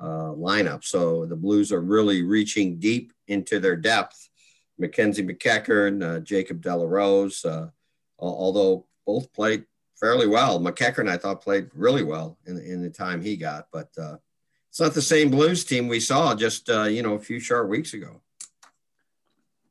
uh, 0.00 0.32
lineup. 0.36 0.84
So 0.84 1.26
the 1.26 1.36
Blues 1.36 1.72
are 1.72 1.80
really 1.80 2.22
reaching 2.22 2.78
deep 2.78 3.12
into 3.28 3.58
their 3.60 3.76
depth. 3.76 4.28
Mackenzie 4.78 5.24
MacEachern, 5.24 6.02
uh, 6.02 6.20
Jacob 6.20 6.60
de 6.60 6.74
la 6.74 6.84
Rose, 6.84 7.44
uh, 7.44 7.68
although 8.18 8.86
both 9.06 9.32
played 9.32 9.64
fairly 9.98 10.26
well. 10.26 10.60
MacEachern, 10.60 11.08
I 11.08 11.16
thought, 11.16 11.42
played 11.42 11.70
really 11.74 12.02
well 12.02 12.38
in, 12.46 12.58
in 12.58 12.82
the 12.82 12.90
time 12.90 13.22
he 13.22 13.36
got, 13.36 13.68
but 13.72 13.88
uh, 13.98 14.16
it's 14.68 14.80
not 14.80 14.92
the 14.92 15.00
same 15.00 15.30
Blues 15.30 15.64
team 15.64 15.88
we 15.88 16.00
saw 16.00 16.34
just, 16.34 16.68
uh, 16.68 16.82
you 16.82 17.02
know, 17.02 17.14
a 17.14 17.18
few 17.18 17.40
short 17.40 17.70
weeks 17.70 17.94
ago. 17.94 18.20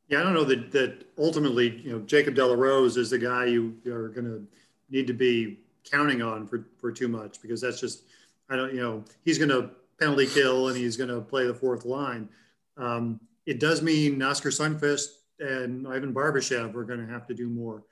Yeah, 0.07 0.21
I 0.21 0.23
don't 0.23 0.33
know 0.33 0.43
that, 0.43 0.71
that 0.71 1.05
ultimately, 1.17 1.81
you 1.83 1.91
know, 1.91 1.99
Jacob 1.99 2.35
de 2.35 2.45
la 2.45 2.55
Rose 2.55 2.97
is 2.97 3.11
the 3.11 3.17
guy 3.19 3.45
you 3.45 3.77
are 3.87 4.09
going 4.09 4.25
to 4.25 4.47
need 4.89 5.07
to 5.07 5.13
be 5.13 5.59
counting 5.83 6.21
on 6.21 6.47
for, 6.47 6.65
for 6.77 6.91
too 6.91 7.07
much 7.07 7.41
because 7.41 7.61
that's 7.61 7.79
just, 7.79 8.03
I 8.49 8.55
don't, 8.55 8.73
you 8.73 8.81
know, 8.81 9.03
he's 9.23 9.37
going 9.37 9.49
to 9.49 9.71
penalty 9.99 10.27
kill 10.27 10.67
and 10.67 10.77
he's 10.77 10.97
going 10.97 11.09
to 11.09 11.21
play 11.21 11.45
the 11.47 11.53
fourth 11.53 11.85
line. 11.85 12.29
Um, 12.77 13.19
it 13.45 13.59
does 13.59 13.81
mean 13.81 14.21
Oskar 14.21 14.49
Sundqvist 14.49 15.07
and 15.39 15.87
Ivan 15.87 16.13
Barbashev 16.13 16.75
are 16.75 16.83
going 16.83 17.05
to 17.05 17.11
have 17.11 17.27
to 17.27 17.33
do 17.33 17.49
more. 17.49 17.83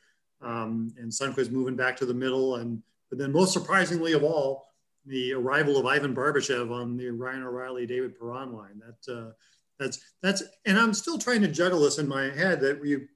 Um, 0.41 0.93
and 0.97 1.11
Sundqvist 1.11 1.51
moving 1.51 1.75
back 1.75 1.95
to 1.97 2.05
the 2.05 2.13
middle. 2.13 2.55
And 2.55 2.81
but 3.09 3.19
then 3.19 3.31
most 3.31 3.53
surprisingly 3.53 4.13
of 4.13 4.23
all, 4.23 4.67
the 5.05 5.33
arrival 5.33 5.77
of 5.77 5.85
Ivan 5.85 6.15
Barbashev 6.15 6.71
on 6.71 6.97
the 6.97 7.09
Ryan 7.09 7.43
O'Reilly, 7.43 7.85
David 7.85 8.17
Perron 8.17 8.53
line. 8.53 8.79
That 8.79 9.13
uh, 9.13 9.31
that's 9.79 9.99
that's 10.21 10.43
and 10.65 10.77
I'm 10.77 10.93
still 10.93 11.17
trying 11.17 11.41
to 11.41 11.47
juggle 11.47 11.81
this 11.81 11.99
in 11.99 12.07
my 12.07 12.23
head 12.23 12.59
that 12.61 12.83
you 12.83 13.07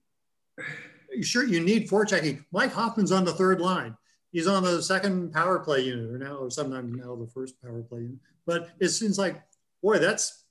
sure 1.21 1.45
you 1.45 1.59
need 1.61 1.89
forechecking. 1.89 2.43
Mike 2.51 2.73
Hoffman's 2.73 3.11
on 3.11 3.25
the 3.25 3.33
third 3.33 3.61
line. 3.61 3.95
He's 4.31 4.47
on 4.47 4.63
the 4.63 4.81
second 4.81 5.31
power 5.33 5.59
play 5.59 5.81
unit, 5.81 6.11
or 6.11 6.17
now, 6.17 6.35
or 6.35 6.51
sometimes 6.51 6.95
now 6.95 7.15
the 7.15 7.27
first 7.27 7.61
power 7.61 7.81
play 7.81 8.01
unit. 8.01 8.19
But 8.45 8.69
it 8.79 8.89
seems 8.89 9.17
like, 9.17 9.41
boy, 9.81 9.99
that's, 9.99 10.43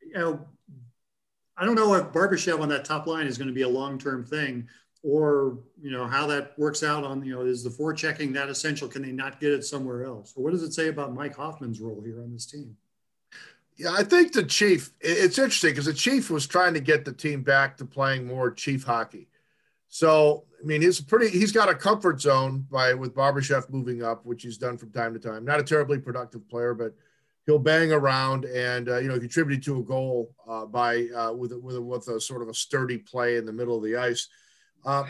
you 0.00 0.14
know, 0.14 0.46
I 1.56 1.64
don't 1.64 1.74
know 1.74 1.94
if 1.94 2.12
Barbashev 2.12 2.60
on 2.60 2.68
that 2.68 2.84
top 2.84 3.06
line 3.06 3.26
is 3.26 3.38
going 3.38 3.48
to 3.48 3.54
be 3.54 3.62
a 3.62 3.68
long-term 3.68 4.26
thing 4.26 4.68
or, 5.02 5.58
you 5.80 5.90
know, 5.90 6.06
how 6.06 6.26
that 6.26 6.58
works 6.58 6.82
out 6.82 7.04
on, 7.04 7.24
you 7.24 7.34
know, 7.34 7.42
is 7.42 7.62
the 7.62 7.70
forechecking 7.70 8.32
that 8.34 8.48
essential? 8.48 8.88
Can 8.88 9.02
they 9.02 9.12
not 9.12 9.40
get 9.40 9.52
it 9.52 9.64
somewhere 9.64 10.04
else? 10.04 10.34
Or 10.36 10.44
what 10.44 10.52
does 10.52 10.62
it 10.62 10.72
say 10.72 10.88
about 10.88 11.14
Mike 11.14 11.36
Hoffman's 11.36 11.80
role 11.80 12.02
here 12.04 12.20
on 12.22 12.32
this 12.32 12.46
team? 12.46 12.76
Yeah, 13.76 13.92
I 13.92 14.04
think 14.04 14.32
the 14.32 14.42
chief, 14.42 14.92
it's 15.00 15.38
interesting 15.38 15.70
because 15.70 15.84
the 15.84 15.92
chief 15.92 16.30
was 16.30 16.46
trying 16.46 16.74
to 16.74 16.80
get 16.80 17.04
the 17.04 17.12
team 17.12 17.42
back 17.42 17.76
to 17.76 17.84
playing 17.84 18.26
more 18.26 18.50
chief 18.50 18.84
hockey. 18.84 19.28
So, 19.88 20.44
I 20.60 20.66
mean, 20.66 20.82
he's 20.82 21.00
pretty, 21.00 21.30
he's 21.30 21.52
got 21.52 21.68
a 21.68 21.74
comfort 21.74 22.20
zone 22.20 22.66
by 22.70 22.92
with 22.94 23.14
Barbashev 23.14 23.70
moving 23.70 24.02
up, 24.02 24.26
which 24.26 24.42
he's 24.42 24.58
done 24.58 24.76
from 24.76 24.90
time 24.90 25.14
to 25.14 25.20
time. 25.20 25.44
Not 25.44 25.60
a 25.60 25.64
terribly 25.64 25.98
productive 25.98 26.48
player, 26.48 26.74
but 26.74 26.92
he'll 27.46 27.58
bang 27.58 27.92
around 27.92 28.44
and 28.44 28.88
uh, 28.88 28.98
you 28.98 29.08
know 29.08 29.18
contribute 29.18 29.62
to 29.64 29.78
a 29.78 29.82
goal 29.82 30.34
uh, 30.48 30.66
by 30.66 31.06
uh, 31.16 31.32
with 31.32 31.52
with 31.52 31.78
with 31.78 32.08
a 32.08 32.20
sort 32.20 32.42
of 32.42 32.48
a 32.48 32.54
sturdy 32.54 32.98
play 32.98 33.36
in 33.36 33.46
the 33.46 33.52
middle 33.52 33.76
of 33.76 33.84
the 33.84 33.96
ice. 33.96 34.28
Um, 34.84 35.06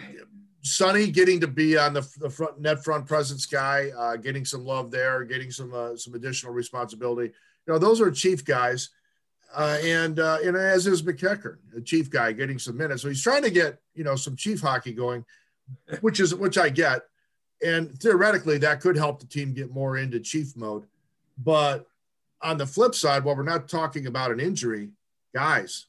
Sonny 0.62 1.10
getting 1.10 1.40
to 1.40 1.46
be 1.46 1.78
on 1.78 1.92
the, 1.92 2.06
the 2.18 2.30
front 2.30 2.60
net 2.60 2.82
front 2.84 3.06
presence 3.06 3.46
guy, 3.46 3.90
uh, 3.96 4.16
getting 4.16 4.44
some 4.44 4.64
love 4.64 4.90
there, 4.90 5.24
getting 5.24 5.50
some 5.50 5.72
uh, 5.72 5.96
some 5.96 6.14
additional 6.14 6.52
responsibility. 6.52 7.32
You 7.66 7.72
know, 7.72 7.78
those 7.78 8.00
are 8.00 8.10
chief 8.10 8.44
guys. 8.44 8.90
Uh, 9.54 9.78
and 9.82 10.20
uh, 10.20 10.38
and 10.44 10.56
as 10.56 10.86
is 10.86 11.02
MacEachern, 11.02 11.56
the 11.72 11.80
chief 11.80 12.10
guy, 12.10 12.32
getting 12.32 12.58
some 12.58 12.76
minutes. 12.76 13.02
So 13.02 13.08
he's 13.08 13.22
trying 13.22 13.42
to 13.42 13.50
get 13.50 13.78
you 13.94 14.04
know 14.04 14.16
some 14.16 14.36
chief 14.36 14.60
hockey 14.60 14.92
going, 14.92 15.24
which 16.00 16.20
is 16.20 16.34
which 16.34 16.58
I 16.58 16.68
get, 16.68 17.02
and 17.64 17.98
theoretically 17.98 18.58
that 18.58 18.80
could 18.80 18.96
help 18.96 19.20
the 19.20 19.26
team 19.26 19.54
get 19.54 19.70
more 19.70 19.96
into 19.96 20.20
chief 20.20 20.56
mode. 20.56 20.84
But 21.38 21.86
on 22.42 22.58
the 22.58 22.66
flip 22.66 22.94
side, 22.94 23.24
while 23.24 23.36
we're 23.36 23.42
not 23.42 23.68
talking 23.68 24.06
about 24.06 24.30
an 24.30 24.40
injury, 24.40 24.90
guys, 25.34 25.86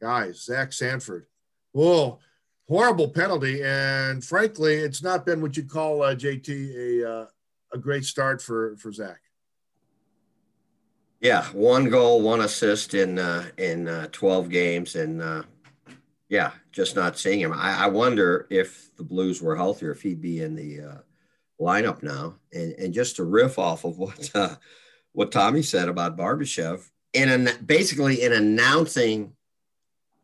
guys, 0.00 0.44
Zach 0.44 0.72
Sanford, 0.72 1.26
whoa, 1.72 2.18
horrible 2.68 3.08
penalty, 3.08 3.62
and 3.62 4.24
frankly, 4.24 4.74
it's 4.74 5.02
not 5.02 5.24
been 5.24 5.40
what 5.40 5.56
you'd 5.56 5.70
call 5.70 6.02
uh, 6.02 6.14
JT 6.14 6.74
a 6.76 7.10
uh, 7.10 7.26
a 7.72 7.78
great 7.78 8.04
start 8.04 8.42
for 8.42 8.76
for 8.76 8.92
Zach. 8.92 9.20
Yeah, 11.26 11.42
one 11.46 11.90
goal, 11.90 12.22
one 12.22 12.42
assist 12.42 12.94
in 12.94 13.18
uh, 13.18 13.46
in 13.58 13.88
uh, 13.88 14.06
twelve 14.12 14.48
games, 14.48 14.94
and 14.94 15.20
uh, 15.20 15.42
yeah, 16.28 16.52
just 16.70 16.94
not 16.94 17.18
seeing 17.18 17.40
him. 17.40 17.52
I, 17.52 17.86
I, 17.86 17.86
wonder 17.88 18.46
if 18.48 18.94
the 18.94 19.02
Blues 19.02 19.42
were 19.42 19.56
healthier, 19.56 19.90
if 19.90 20.02
he'd 20.02 20.20
be 20.20 20.40
in 20.40 20.54
the 20.54 20.80
uh, 20.82 20.98
lineup 21.60 22.04
now. 22.04 22.36
And 22.52 22.74
and 22.74 22.94
just 22.94 23.16
to 23.16 23.24
riff 23.24 23.58
off 23.58 23.84
of 23.84 23.98
what 23.98 24.30
uh, 24.36 24.54
what 25.14 25.32
Tommy 25.32 25.62
said 25.62 25.88
about 25.88 26.16
Barbashev, 26.16 26.88
in 27.12 27.28
an, 27.28 27.48
basically 27.66 28.22
in 28.22 28.32
announcing 28.32 29.32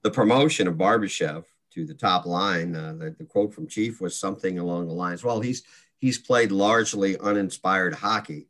the 0.03 0.11
promotion 0.13 0.69
of 0.69 0.77
Barbashev 0.77 1.47
to 1.73 1.85
the 1.85 1.95
top 1.95 2.27
line, 2.27 2.77
uh, 2.77 2.95
the, 2.97 3.11
the 3.19 3.25
quote 3.25 3.53
from 3.53 3.67
Chief 3.67 4.01
was 4.01 4.17
something 4.17 4.61
along 4.61 4.87
the 4.87 4.95
lines, 4.95 5.25
"Well, 5.25 5.41
he's 5.41 5.65
he's 5.99 6.19
played 6.19 6.53
largely 6.53 7.19
uninspired 7.19 7.95
hockey 7.95 8.47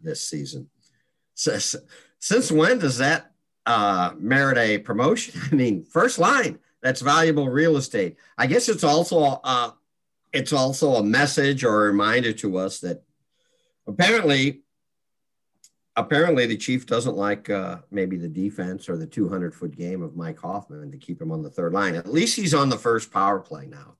this 0.00 0.22
season." 0.22 0.70
So, 1.40 1.78
since 2.18 2.52
when 2.52 2.78
does 2.78 2.98
that 2.98 3.32
uh, 3.64 4.12
merit 4.18 4.58
a 4.58 4.76
promotion? 4.76 5.40
I 5.50 5.54
mean, 5.54 5.84
first 5.84 6.18
line, 6.18 6.58
that's 6.82 7.00
valuable 7.00 7.48
real 7.48 7.78
estate. 7.78 8.16
I 8.36 8.46
guess 8.46 8.68
it's 8.68 8.84
also 8.84 9.40
uh, 9.42 9.70
it's 10.34 10.52
also 10.52 10.96
a 10.96 11.02
message 11.02 11.64
or 11.64 11.82
a 11.82 11.86
reminder 11.86 12.34
to 12.34 12.58
us 12.58 12.80
that 12.80 13.02
apparently 13.86 14.64
apparently 15.96 16.44
the 16.44 16.58
chief 16.58 16.84
doesn't 16.84 17.16
like 17.16 17.48
uh, 17.48 17.78
maybe 17.90 18.18
the 18.18 18.28
defense 18.28 18.90
or 18.90 18.98
the 18.98 19.06
200 19.06 19.54
foot 19.54 19.74
game 19.74 20.02
of 20.02 20.16
Mike 20.16 20.38
Hoffman 20.38 20.90
to 20.92 20.98
keep 20.98 21.22
him 21.22 21.32
on 21.32 21.42
the 21.42 21.50
third 21.50 21.72
line. 21.72 21.94
At 21.94 22.12
least 22.12 22.36
he's 22.36 22.52
on 22.52 22.68
the 22.68 22.78
first 22.78 23.10
power 23.10 23.40
play 23.40 23.66
now. 23.66 23.96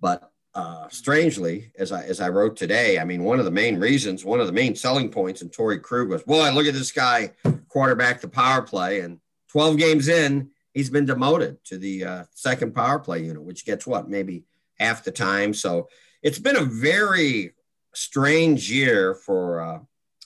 But 0.00 0.31
uh, 0.54 0.88
strangely, 0.90 1.72
as 1.78 1.92
I 1.92 2.04
as 2.04 2.20
I 2.20 2.28
wrote 2.28 2.56
today, 2.56 2.98
I 2.98 3.04
mean, 3.04 3.24
one 3.24 3.38
of 3.38 3.46
the 3.46 3.50
main 3.50 3.78
reasons, 3.80 4.24
one 4.24 4.40
of 4.40 4.46
the 4.46 4.52
main 4.52 4.74
selling 4.76 5.10
points 5.10 5.40
in 5.40 5.48
Torey 5.48 5.80
Krug 5.80 6.10
was, 6.10 6.22
boy, 6.22 6.50
look 6.52 6.66
at 6.66 6.74
this 6.74 6.92
guy 6.92 7.32
quarterback 7.68 8.20
the 8.20 8.28
power 8.28 8.60
play, 8.60 9.00
and 9.00 9.18
12 9.48 9.78
games 9.78 10.08
in, 10.08 10.50
he's 10.74 10.90
been 10.90 11.06
demoted 11.06 11.62
to 11.64 11.78
the 11.78 12.04
uh, 12.04 12.24
second 12.34 12.74
power 12.74 12.98
play 12.98 13.24
unit, 13.24 13.42
which 13.42 13.64
gets 13.64 13.86
what 13.86 14.10
maybe 14.10 14.44
half 14.78 15.04
the 15.04 15.10
time. 15.10 15.54
So 15.54 15.88
it's 16.22 16.38
been 16.38 16.56
a 16.56 16.64
very 16.64 17.52
strange 17.94 18.70
year 18.70 19.14
for 19.14 19.60
uh, 19.60 19.78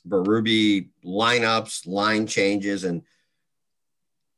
Berube 0.08 0.88
lineups, 1.04 1.86
line 1.86 2.26
changes, 2.26 2.84
and 2.84 3.02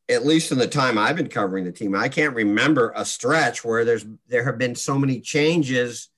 at 0.08 0.24
least 0.24 0.52
in 0.52 0.58
the 0.58 0.66
time 0.66 0.96
I've 0.96 1.16
been 1.16 1.28
covering 1.28 1.64
the 1.64 1.72
team, 1.72 1.94
I 1.94 2.08
can't 2.08 2.34
remember 2.34 2.92
a 2.96 3.04
stretch 3.04 3.64
where 3.64 3.84
there's 3.84 4.06
there 4.28 4.44
have 4.44 4.58
been 4.58 4.74
so 4.74 4.98
many 4.98 5.20
changes 5.20 6.08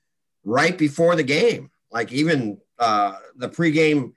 right 0.44 0.76
before 0.76 1.16
the 1.16 1.22
game. 1.22 1.70
Like 1.90 2.12
even 2.12 2.58
uh, 2.78 3.14
the 3.36 3.48
pregame 3.48 4.12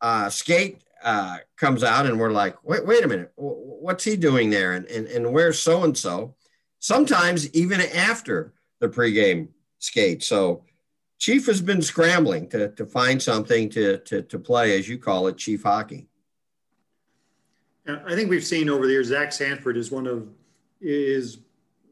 uh, 0.00 0.30
skate 0.30 0.82
uh, 1.04 1.38
comes 1.56 1.84
out, 1.84 2.06
and 2.06 2.18
we're 2.18 2.32
like, 2.32 2.56
wait, 2.64 2.86
wait 2.86 3.04
a 3.04 3.08
minute, 3.08 3.32
what's 3.36 4.04
he 4.04 4.16
doing 4.16 4.50
there? 4.50 4.72
And 4.72 4.86
and, 4.86 5.06
and 5.08 5.32
where's 5.32 5.58
so 5.58 5.84
and 5.84 5.96
so? 5.96 6.34
Sometimes 6.78 7.52
even 7.54 7.80
after 7.80 8.52
the 8.80 8.88
pregame 8.88 9.48
skate. 9.78 10.22
So 10.22 10.64
Chief 11.18 11.46
has 11.46 11.60
been 11.60 11.82
scrambling 11.82 12.48
to 12.48 12.70
to 12.70 12.86
find 12.86 13.22
something 13.22 13.68
to 13.70 13.98
to 13.98 14.22
to 14.22 14.38
play, 14.38 14.78
as 14.78 14.88
you 14.88 14.98
call 14.98 15.28
it, 15.28 15.36
Chief 15.36 15.62
hockey. 15.62 16.08
I 17.86 18.14
think 18.14 18.30
we've 18.30 18.44
seen 18.44 18.68
over 18.68 18.86
the 18.86 18.92
years 18.92 19.08
Zach 19.08 19.32
Sanford 19.32 19.76
is 19.76 19.90
one 19.90 20.06
of 20.06 20.28
is 20.80 21.38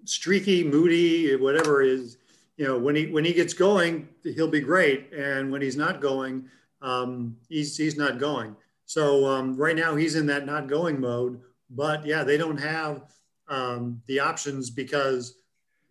streaky, 0.04 0.64
moody, 0.64 1.34
whatever 1.36 1.82
is. 1.82 2.16
You 2.56 2.66
know, 2.66 2.78
when 2.78 2.94
he 2.94 3.06
when 3.06 3.24
he 3.24 3.32
gets 3.32 3.54
going, 3.54 4.08
he'll 4.22 4.48
be 4.48 4.60
great, 4.60 5.12
and 5.12 5.50
when 5.50 5.62
he's 5.62 5.76
not 5.76 6.00
going, 6.00 6.48
um, 6.82 7.36
he's 7.48 7.76
he's 7.76 7.96
not 7.96 8.18
going. 8.18 8.54
So 8.84 9.24
um, 9.26 9.56
right 9.56 9.76
now 9.76 9.96
he's 9.96 10.14
in 10.14 10.26
that 10.26 10.46
not 10.46 10.66
going 10.66 11.00
mode. 11.00 11.40
But 11.70 12.04
yeah, 12.04 12.24
they 12.24 12.36
don't 12.36 12.58
have 12.58 13.02
um, 13.48 14.02
the 14.06 14.20
options 14.20 14.70
because 14.70 15.36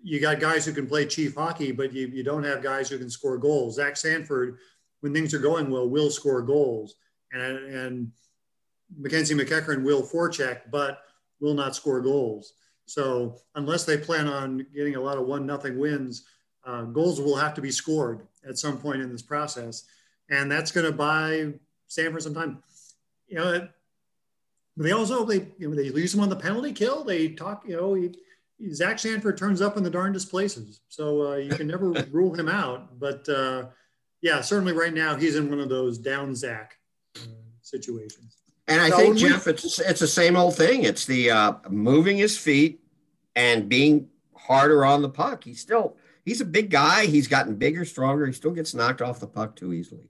you 0.01 0.19
got 0.19 0.39
guys 0.39 0.65
who 0.65 0.73
can 0.73 0.87
play 0.87 1.05
chief 1.05 1.35
hockey, 1.35 1.71
but 1.71 1.93
you, 1.93 2.07
you 2.07 2.23
don't 2.23 2.43
have 2.43 2.61
guys 2.61 2.89
who 2.89 2.97
can 2.97 3.09
score 3.09 3.37
goals. 3.37 3.75
Zach 3.75 3.97
Sanford, 3.97 4.57
when 5.01 5.13
things 5.13 5.33
are 5.33 5.39
going 5.39 5.69
well, 5.69 5.89
will 5.89 6.09
score 6.09 6.41
goals. 6.41 6.95
And, 7.31 7.57
and 7.73 8.11
Mackenzie 8.97 9.35
MacEachern 9.35 9.83
will 9.83 10.01
forecheck, 10.01 10.61
but 10.71 11.03
will 11.39 11.53
not 11.53 11.75
score 11.75 12.01
goals. 12.01 12.53
So 12.85 13.37
unless 13.55 13.85
they 13.85 13.97
plan 13.97 14.27
on 14.27 14.65
getting 14.73 14.95
a 14.95 15.01
lot 15.01 15.17
of 15.17 15.27
one 15.27 15.45
nothing 15.45 15.77
wins, 15.77 16.23
uh, 16.65 16.83
goals 16.83 17.21
will 17.21 17.35
have 17.35 17.53
to 17.53 17.61
be 17.61 17.71
scored 17.71 18.27
at 18.47 18.57
some 18.57 18.77
point 18.77 19.01
in 19.01 19.11
this 19.11 19.21
process, 19.21 19.85
and 20.29 20.51
that's 20.51 20.71
going 20.71 20.85
to 20.85 20.91
buy 20.91 21.53
Sanford 21.87 22.23
some 22.23 22.33
time. 22.33 22.63
You 23.27 23.37
know, 23.37 23.67
they 24.75 24.91
also 24.91 25.23
they 25.23 25.47
you 25.57 25.69
know 25.69 25.75
they 25.75 25.89
lose 25.89 26.13
him 26.13 26.21
on 26.21 26.29
the 26.29 26.35
penalty 26.35 26.73
kill. 26.73 27.03
They 27.03 27.29
talk, 27.29 27.63
you 27.67 27.77
know, 27.77 27.93
he, 27.93 28.11
Zach 28.73 28.99
Sanford 28.99 29.37
turns 29.37 29.61
up 29.61 29.77
in 29.77 29.83
the 29.83 29.89
darndest 29.89 30.29
places, 30.29 30.81
so 30.89 31.33
uh, 31.33 31.35
you 31.35 31.51
can 31.51 31.67
never 31.67 31.91
rule 32.11 32.33
him 32.33 32.49
out. 32.49 32.99
But 32.99 33.27
uh, 33.29 33.67
yeah, 34.21 34.41
certainly 34.41 34.73
right 34.73 34.93
now 34.93 35.15
he's 35.15 35.35
in 35.35 35.49
one 35.49 35.59
of 35.59 35.69
those 35.69 35.97
down 35.97 36.35
Zach 36.35 36.75
uh, 37.17 37.21
situations. 37.61 38.38
And 38.69 38.81
I 38.81 38.91
think 38.91 39.17
Jeff, 39.17 39.47
it's 39.47 39.79
it's 39.79 39.99
the 39.99 40.07
same 40.07 40.37
old 40.37 40.55
thing. 40.55 40.83
It's 40.83 41.05
the 41.05 41.31
uh, 41.31 41.53
moving 41.69 42.17
his 42.17 42.37
feet 42.37 42.81
and 43.35 43.67
being 43.67 44.09
harder 44.35 44.85
on 44.85 45.01
the 45.01 45.09
puck. 45.09 45.43
He's 45.43 45.59
still 45.59 45.97
he's 46.23 46.39
a 46.39 46.45
big 46.45 46.69
guy. 46.69 47.07
He's 47.07 47.27
gotten 47.27 47.55
bigger, 47.55 47.83
stronger. 47.83 48.27
He 48.27 48.33
still 48.33 48.51
gets 48.51 48.75
knocked 48.75 49.01
off 49.01 49.19
the 49.19 49.27
puck 49.27 49.55
too 49.55 49.73
easily. 49.73 50.09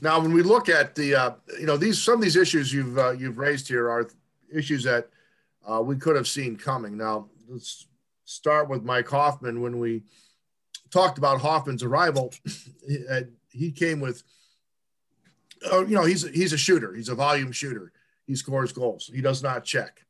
Now, 0.00 0.20
when 0.20 0.32
we 0.32 0.42
look 0.42 0.68
at 0.68 0.94
the 0.94 1.14
uh, 1.14 1.30
you 1.58 1.66
know 1.66 1.78
these 1.78 2.02
some 2.02 2.16
of 2.16 2.20
these 2.20 2.36
issues 2.36 2.72
you've 2.72 2.98
uh, 2.98 3.12
you've 3.12 3.38
raised 3.38 3.68
here 3.68 3.88
are 3.90 4.08
issues 4.54 4.84
that 4.84 5.08
uh, 5.66 5.80
we 5.80 5.96
could 5.96 6.16
have 6.16 6.28
seen 6.28 6.56
coming. 6.56 6.96
Now, 6.96 7.30
let's 7.48 7.86
start 8.24 8.68
with 8.68 8.84
Mike 8.84 9.08
Hoffman. 9.08 9.62
When 9.62 9.78
we 9.78 10.02
talked 10.90 11.16
about 11.16 11.40
Hoffman's 11.40 11.82
arrival, 11.82 12.34
he 13.50 13.72
came 13.72 14.00
with 14.00 14.22
uh, 15.72 15.84
you 15.84 15.94
know, 15.94 16.04
he's 16.04 16.28
he's 16.28 16.52
a 16.52 16.58
shooter. 16.58 16.94
He's 16.94 17.08
a 17.08 17.14
volume 17.14 17.52
shooter. 17.52 17.92
He 18.26 18.34
scores 18.34 18.72
goals. 18.72 19.10
He 19.12 19.20
does 19.20 19.42
not 19.42 19.64
check. 19.64 20.04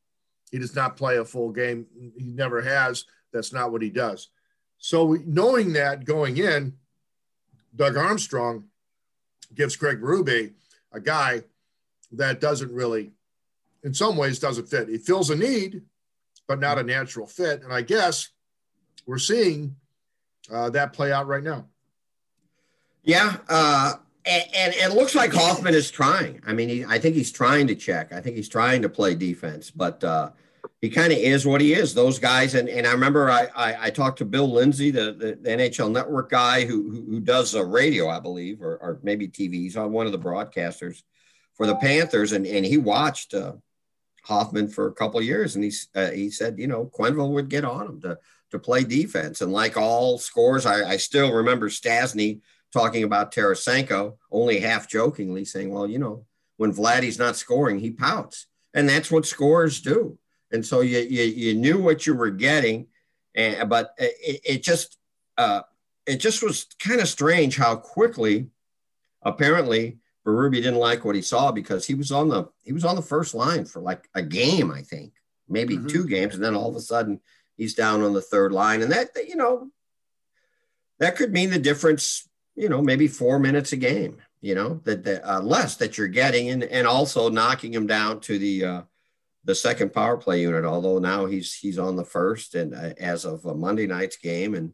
He 0.51 0.59
does 0.59 0.75
not 0.75 0.97
play 0.97 1.17
a 1.17 1.25
full 1.25 1.51
game. 1.51 1.85
He 2.17 2.25
never 2.25 2.61
has. 2.61 3.05
That's 3.33 3.53
not 3.53 3.71
what 3.71 3.81
he 3.81 3.89
does. 3.89 4.29
So 4.77 5.17
knowing 5.25 5.73
that 5.73 6.05
going 6.05 6.37
in, 6.37 6.73
Doug 7.75 7.97
Armstrong 7.97 8.65
gives 9.53 9.75
Craig 9.75 10.01
Berube 10.01 10.53
a 10.91 10.99
guy 10.99 11.43
that 12.13 12.39
doesn't 12.39 12.71
really, 12.71 13.11
in 13.83 13.93
some 13.93 14.17
ways, 14.17 14.39
doesn't 14.39 14.69
fit. 14.69 14.87
He 14.87 14.97
fills 14.97 15.29
a 15.29 15.35
need, 15.35 15.81
but 16.47 16.59
not 16.59 16.79
a 16.79 16.83
natural 16.83 17.27
fit. 17.27 17.63
And 17.63 17.73
I 17.73 17.81
guess 17.81 18.29
we're 19.05 19.17
seeing 19.17 19.75
uh, 20.51 20.69
that 20.71 20.93
play 20.93 21.11
out 21.11 21.27
right 21.27 21.43
now. 21.43 21.65
Yeah, 23.03 23.37
uh, 23.47 23.93
and, 24.27 24.73
and, 24.75 24.91
it 24.91 24.95
looks 24.95 25.15
like 25.15 25.31
Hoffman 25.33 25.73
is 25.73 25.89
trying. 25.89 26.41
I 26.45 26.53
mean, 26.53 26.69
he, 26.69 26.85
I 26.85 26.99
think 26.99 27.15
he's 27.15 27.31
trying 27.31 27.67
to 27.67 27.75
check. 27.75 28.11
I 28.11 28.19
think 28.19 28.35
he's 28.35 28.49
trying 28.49 28.81
to 28.81 28.89
play 28.89 29.15
defense, 29.15 29.71
but 29.71 30.03
uh, 30.03 30.31
he 30.81 30.89
kind 30.89 31.11
of 31.11 31.17
is 31.17 31.45
what 31.45 31.61
he 31.61 31.73
is. 31.73 31.93
Those 31.93 32.19
guys, 32.19 32.53
and, 32.55 32.69
and 32.69 32.85
I 32.85 32.91
remember 32.91 33.29
I, 33.29 33.47
I, 33.55 33.85
I 33.85 33.89
talked 33.89 34.19
to 34.19 34.25
Bill 34.25 34.51
Lindsay, 34.51 34.91
the, 34.91 35.13
the, 35.13 35.37
the 35.41 35.49
NHL 35.49 35.91
Network 35.91 36.29
guy 36.29 36.65
who 36.65 36.89
who, 36.89 37.05
who 37.09 37.19
does 37.19 37.53
a 37.55 37.63
radio, 37.63 38.09
I 38.09 38.19
believe, 38.19 38.61
or, 38.61 38.77
or 38.77 38.99
maybe 39.03 39.27
TV. 39.27 39.53
He's 39.53 39.77
on 39.77 39.91
one 39.91 40.05
of 40.05 40.11
the 40.11 40.19
broadcasters 40.19 41.03
for 41.55 41.65
the 41.65 41.75
Panthers, 41.75 42.33
and 42.33 42.45
and 42.45 42.65
he 42.65 42.77
watched 42.77 43.33
uh, 43.33 43.53
Hoffman 44.23 44.67
for 44.67 44.87
a 44.87 44.93
couple 44.93 45.21
years, 45.21 45.55
and 45.55 45.63
he's 45.63 45.87
uh, 45.95 46.11
he 46.11 46.29
said, 46.29 46.59
you 46.59 46.67
know, 46.67 46.91
Quenneville 46.97 47.31
would 47.31 47.49
get 47.49 47.65
on 47.65 47.87
him 47.87 48.01
to 48.01 48.19
to 48.51 48.59
play 48.59 48.83
defense, 48.83 49.41
and 49.41 49.51
like 49.51 49.77
all 49.77 50.17
scores, 50.17 50.65
I, 50.65 50.91
I 50.91 50.97
still 50.97 51.31
remember 51.31 51.69
Stastny– 51.69 52.41
talking 52.73 53.03
about 53.03 53.31
Tarasenko, 53.31 54.17
only 54.31 54.59
half 54.59 54.89
jokingly 54.89 55.45
saying, 55.45 55.69
well, 55.69 55.87
you 55.87 55.99
know, 55.99 56.25
when 56.57 56.73
Vladdy's 56.73 57.19
not 57.19 57.35
scoring, 57.35 57.79
he 57.79 57.91
pouts. 57.91 58.47
And 58.73 58.87
that's 58.87 59.11
what 59.11 59.25
scorers 59.25 59.81
do. 59.81 60.17
And 60.51 60.65
so 60.65 60.81
you, 60.81 60.99
you, 60.99 61.23
you 61.23 61.53
knew 61.55 61.81
what 61.81 62.05
you 62.05 62.15
were 62.15 62.29
getting, 62.29 62.87
and, 63.35 63.69
but 63.69 63.93
it, 63.97 64.41
it 64.45 64.63
just 64.63 64.97
uh, 65.37 65.61
it 66.05 66.17
just 66.17 66.41
was 66.41 66.65
kind 66.79 67.01
of 67.01 67.07
strange 67.07 67.57
how 67.57 67.75
quickly, 67.75 68.47
apparently, 69.21 69.97
Berube 70.25 70.53
didn't 70.53 70.75
like 70.75 71.05
what 71.05 71.15
he 71.15 71.21
saw 71.21 71.51
because 71.51 71.85
he 71.85 71.93
was 71.93 72.11
on 72.11 72.29
the 72.29 72.45
he 72.63 72.73
was 72.73 72.85
on 72.85 72.95
the 72.95 73.01
first 73.01 73.33
line 73.33 73.65
for 73.65 73.81
like 73.81 74.09
a 74.13 74.21
game, 74.21 74.71
I 74.71 74.81
think, 74.81 75.13
maybe 75.47 75.77
mm-hmm. 75.77 75.87
two 75.87 76.05
games, 76.05 76.35
and 76.35 76.43
then 76.43 76.55
all 76.55 76.69
of 76.69 76.75
a 76.75 76.81
sudden 76.81 77.21
he's 77.55 77.75
down 77.75 78.01
on 78.01 78.13
the 78.13 78.21
third 78.21 78.51
line, 78.51 78.81
and 78.81 78.91
that 78.91 79.09
you 79.27 79.35
know 79.35 79.69
that 80.99 81.15
could 81.15 81.31
mean 81.31 81.49
the 81.49 81.59
difference. 81.59 82.26
You 82.57 82.67
know, 82.67 82.81
maybe 82.81 83.07
four 83.07 83.39
minutes 83.39 83.71
a 83.71 83.77
game. 83.77 84.17
You 84.41 84.55
know 84.55 84.81
that, 84.83 85.03
that 85.05 85.29
uh, 85.29 85.41
less 85.41 85.77
that 85.77 85.97
you're 85.97 86.07
getting, 86.07 86.49
and 86.49 86.63
and 86.63 86.85
also 86.85 87.29
knocking 87.29 87.73
him 87.73 87.87
down 87.87 88.19
to 88.21 88.37
the 88.37 88.65
uh, 88.65 88.81
the 89.45 89.55
second 89.55 89.93
power 89.93 90.17
play 90.17 90.41
unit. 90.41 90.65
Although 90.65 90.99
now 90.99 91.25
he's 91.25 91.53
he's 91.53 91.79
on 91.79 91.95
the 91.95 92.05
first, 92.05 92.55
and 92.55 92.75
uh, 92.75 92.93
as 92.99 93.23
of 93.25 93.45
a 93.45 93.55
Monday 93.55 93.87
night's 93.87 94.17
game, 94.17 94.53
and 94.53 94.73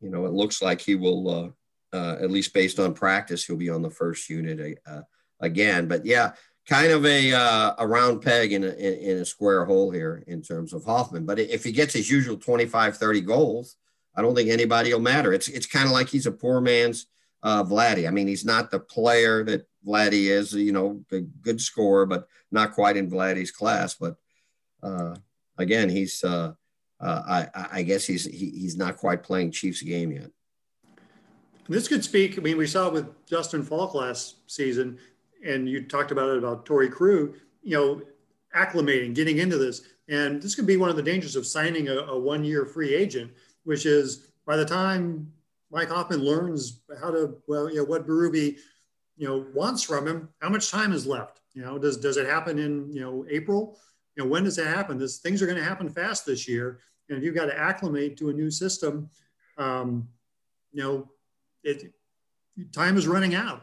you 0.00 0.10
know 0.10 0.24
it 0.24 0.32
looks 0.32 0.62
like 0.62 0.80
he 0.80 0.94
will. 0.94 1.28
Uh, 1.28 1.48
uh, 1.92 2.16
at 2.20 2.30
least 2.30 2.54
based 2.54 2.78
on 2.78 2.94
practice, 2.94 3.44
he'll 3.44 3.56
be 3.56 3.68
on 3.68 3.82
the 3.82 3.90
first 3.90 4.28
unit 4.28 4.78
uh, 4.86 5.00
again. 5.40 5.88
But 5.88 6.06
yeah, 6.06 6.32
kind 6.68 6.92
of 6.92 7.04
a 7.04 7.32
uh, 7.32 7.74
a 7.78 7.86
round 7.86 8.22
peg 8.22 8.52
in 8.52 8.64
a, 8.64 8.68
in 8.68 9.18
a 9.18 9.24
square 9.24 9.64
hole 9.64 9.90
here 9.90 10.22
in 10.26 10.42
terms 10.42 10.72
of 10.72 10.84
Hoffman. 10.84 11.26
But 11.26 11.38
if 11.38 11.64
he 11.64 11.72
gets 11.72 11.94
his 11.94 12.10
usual 12.10 12.36
25, 12.36 12.96
30 12.96 13.20
goals, 13.22 13.76
I 14.14 14.22
don't 14.22 14.34
think 14.34 14.50
anybody 14.50 14.92
will 14.92 15.00
matter. 15.00 15.32
It's 15.32 15.48
it's 15.48 15.66
kind 15.66 15.86
of 15.86 15.92
like 15.92 16.08
he's 16.08 16.26
a 16.26 16.32
poor 16.32 16.60
man's 16.60 17.06
uh, 17.42 17.64
Vladdy. 17.64 18.06
I 18.06 18.10
mean, 18.10 18.28
he's 18.28 18.44
not 18.44 18.70
the 18.70 18.80
player 18.80 19.44
that 19.44 19.66
Vladdy 19.86 20.26
is. 20.26 20.52
You 20.52 20.72
know, 20.72 21.04
a 21.12 21.20
good 21.20 21.60
scorer, 21.60 22.06
but 22.06 22.28
not 22.50 22.72
quite 22.72 22.96
in 22.96 23.10
Vladdy's 23.10 23.50
class. 23.50 23.94
But 23.94 24.16
uh, 24.82 25.14
again, 25.58 25.88
he's 25.88 26.22
uh, 26.24 26.52
uh, 27.00 27.22
I, 27.54 27.66
I 27.72 27.82
guess 27.82 28.04
he's 28.06 28.24
he, 28.24 28.50
he's 28.50 28.76
not 28.76 28.96
quite 28.96 29.22
playing 29.22 29.52
Chiefs 29.52 29.82
game 29.82 30.12
yet. 30.12 30.30
This 31.68 31.86
could 31.86 32.02
speak. 32.02 32.36
I 32.36 32.42
mean, 32.42 32.58
we 32.58 32.66
saw 32.66 32.88
it 32.88 32.92
with 32.92 33.26
Justin 33.26 33.62
Faulk 33.62 33.94
last 33.94 34.50
season, 34.50 34.98
and 35.46 35.68
you 35.68 35.84
talked 35.84 36.10
about 36.10 36.30
it 36.30 36.38
about 36.38 36.66
Torey 36.66 36.90
Krug. 36.90 37.36
You 37.62 37.76
know, 37.76 38.02
acclimating, 38.56 39.14
getting 39.14 39.38
into 39.38 39.56
this, 39.56 39.82
and 40.08 40.42
this 40.42 40.56
could 40.56 40.66
be 40.66 40.76
one 40.76 40.90
of 40.90 40.96
the 40.96 41.02
dangers 41.02 41.36
of 41.36 41.46
signing 41.46 41.88
a, 41.88 41.94
a 41.94 42.18
one-year 42.18 42.66
free 42.66 42.94
agent, 42.94 43.30
which 43.64 43.86
is 43.86 44.28
by 44.46 44.56
the 44.56 44.64
time 44.64 45.32
Mike 45.70 45.88
Hoffman 45.88 46.20
learns 46.24 46.82
how 47.00 47.10
to 47.10 47.36
well, 47.46 47.70
you 47.70 47.76
know, 47.76 47.84
what 47.84 48.06
Berube, 48.06 48.56
you 49.16 49.28
know, 49.28 49.46
wants 49.54 49.82
from 49.82 50.06
him, 50.06 50.28
how 50.40 50.48
much 50.48 50.70
time 50.70 50.92
is 50.92 51.06
left? 51.06 51.40
You 51.54 51.62
know, 51.62 51.78
does 51.78 51.96
does 51.96 52.16
it 52.16 52.26
happen 52.26 52.58
in 52.58 52.92
you 52.92 53.00
know 53.00 53.26
April? 53.28 53.78
You 54.16 54.24
know, 54.24 54.30
when 54.30 54.44
does 54.44 54.58
it 54.58 54.66
happen? 54.66 54.98
This 54.98 55.18
things 55.18 55.42
are 55.42 55.46
going 55.46 55.58
to 55.58 55.64
happen 55.64 55.88
fast 55.88 56.26
this 56.26 56.48
year, 56.48 56.80
and 57.08 57.18
if 57.18 57.24
you've 57.24 57.34
got 57.34 57.46
to 57.46 57.58
acclimate 57.58 58.16
to 58.18 58.30
a 58.30 58.32
new 58.32 58.50
system, 58.50 59.10
um, 59.58 60.08
you 60.72 60.82
know, 60.82 61.10
it 61.62 61.92
time 62.72 62.96
is 62.96 63.06
running 63.06 63.34
out. 63.34 63.62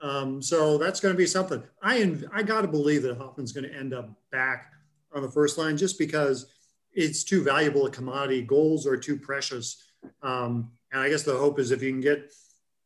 Um, 0.00 0.42
so 0.42 0.76
that's 0.76 1.00
going 1.00 1.14
to 1.14 1.18
be 1.18 1.26
something. 1.26 1.62
I 1.82 2.16
I 2.32 2.42
got 2.42 2.62
to 2.62 2.68
believe 2.68 3.02
that 3.02 3.16
Hoffman's 3.16 3.52
going 3.52 3.68
to 3.68 3.74
end 3.74 3.94
up 3.94 4.10
back 4.30 4.72
on 5.12 5.22
the 5.22 5.30
first 5.30 5.58
line 5.58 5.76
just 5.76 5.98
because 5.98 6.46
it's 6.94 7.24
too 7.24 7.42
valuable 7.42 7.86
a 7.86 7.90
commodity. 7.90 8.42
Goals 8.42 8.86
are 8.86 8.96
too 8.96 9.16
precious. 9.16 9.82
Um, 10.22 10.70
and 10.92 11.02
I 11.02 11.08
guess 11.08 11.22
the 11.22 11.36
hope 11.36 11.58
is 11.58 11.70
if 11.70 11.82
you 11.82 11.90
can 11.90 12.00
get 12.00 12.32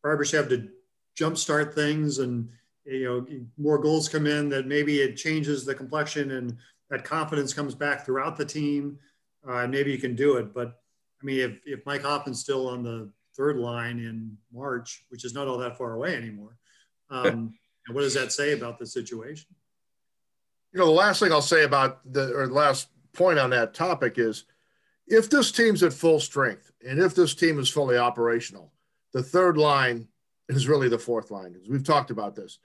Barbashev 0.05 0.49
to 0.49 0.69
jumpstart 1.19 1.75
things 1.75 2.19
and 2.19 2.49
you 2.85 3.05
know 3.05 3.27
more 3.59 3.79
goals 3.79 4.09
come 4.09 4.27
in, 4.27 4.49
that 4.49 4.67
maybe 4.67 5.01
it 5.01 5.17
changes 5.17 5.65
the 5.65 5.75
complexion 5.75 6.33
and 6.33 6.57
that 6.91 7.05
confidence 7.05 7.53
comes 7.53 7.75
back 7.75 8.05
throughout 8.05 8.37
the 8.37 8.45
team. 8.45 8.99
Uh, 9.47 9.67
maybe 9.67 9.93
you 9.93 9.99
can 9.99 10.15
do 10.15 10.37
it. 10.37 10.55
But 10.55 10.81
I 11.21 11.25
mean, 11.25 11.41
if, 11.41 11.59
if 11.67 11.87
Mike 11.87 12.03
Hoffman's 12.03 12.41
still 12.41 12.69
on 12.69 12.83
the 12.83 13.11
third 13.37 13.57
line 13.57 13.99
in 13.99 14.37
March, 14.53 15.05
which 15.11 15.25
is 15.25 15.35
not 15.35 15.47
all 15.47 15.59
that 15.59 15.79
far 15.79 15.95
away 15.95 16.17
anymore. 16.17 16.57
Um, 17.11 17.55
what 17.93 18.03
does 18.03 18.15
that 18.15 18.33
say 18.33 18.53
about 18.53 18.79
the 18.79 18.87
situation? 18.87 19.49
You 20.73 20.81
know, 20.81 20.87
the 20.87 20.93
last 20.93 21.21
thing 21.21 21.33
I'll 21.33 21.41
say 21.41 21.65
about 21.65 22.01
the 22.13 22.35
or 22.35 22.47
the 22.49 22.53
last 22.53 22.89
point 23.13 23.39
on 23.39 23.51
that 23.51 23.75
topic 23.75 24.19
is 24.19 24.45
if 25.07 25.31
this 25.31 25.51
team's 25.53 25.83
at 25.83 25.93
full 25.93 26.21
strength 26.21 26.71
and 26.87 26.99
if 26.99 27.15
this 27.15 27.35
team 27.35 27.59
is 27.59 27.69
fully 27.69 27.97
operational, 27.97 28.73
the 29.13 29.23
third 29.23 29.57
line 29.57 30.09
is 30.49 30.69
really 30.69 30.89
the 30.89 30.99
fourth 30.99 31.31
line. 31.31 31.57
We've 31.69 31.85
talked 31.85 32.11
about 32.11 32.35
this 32.35 32.59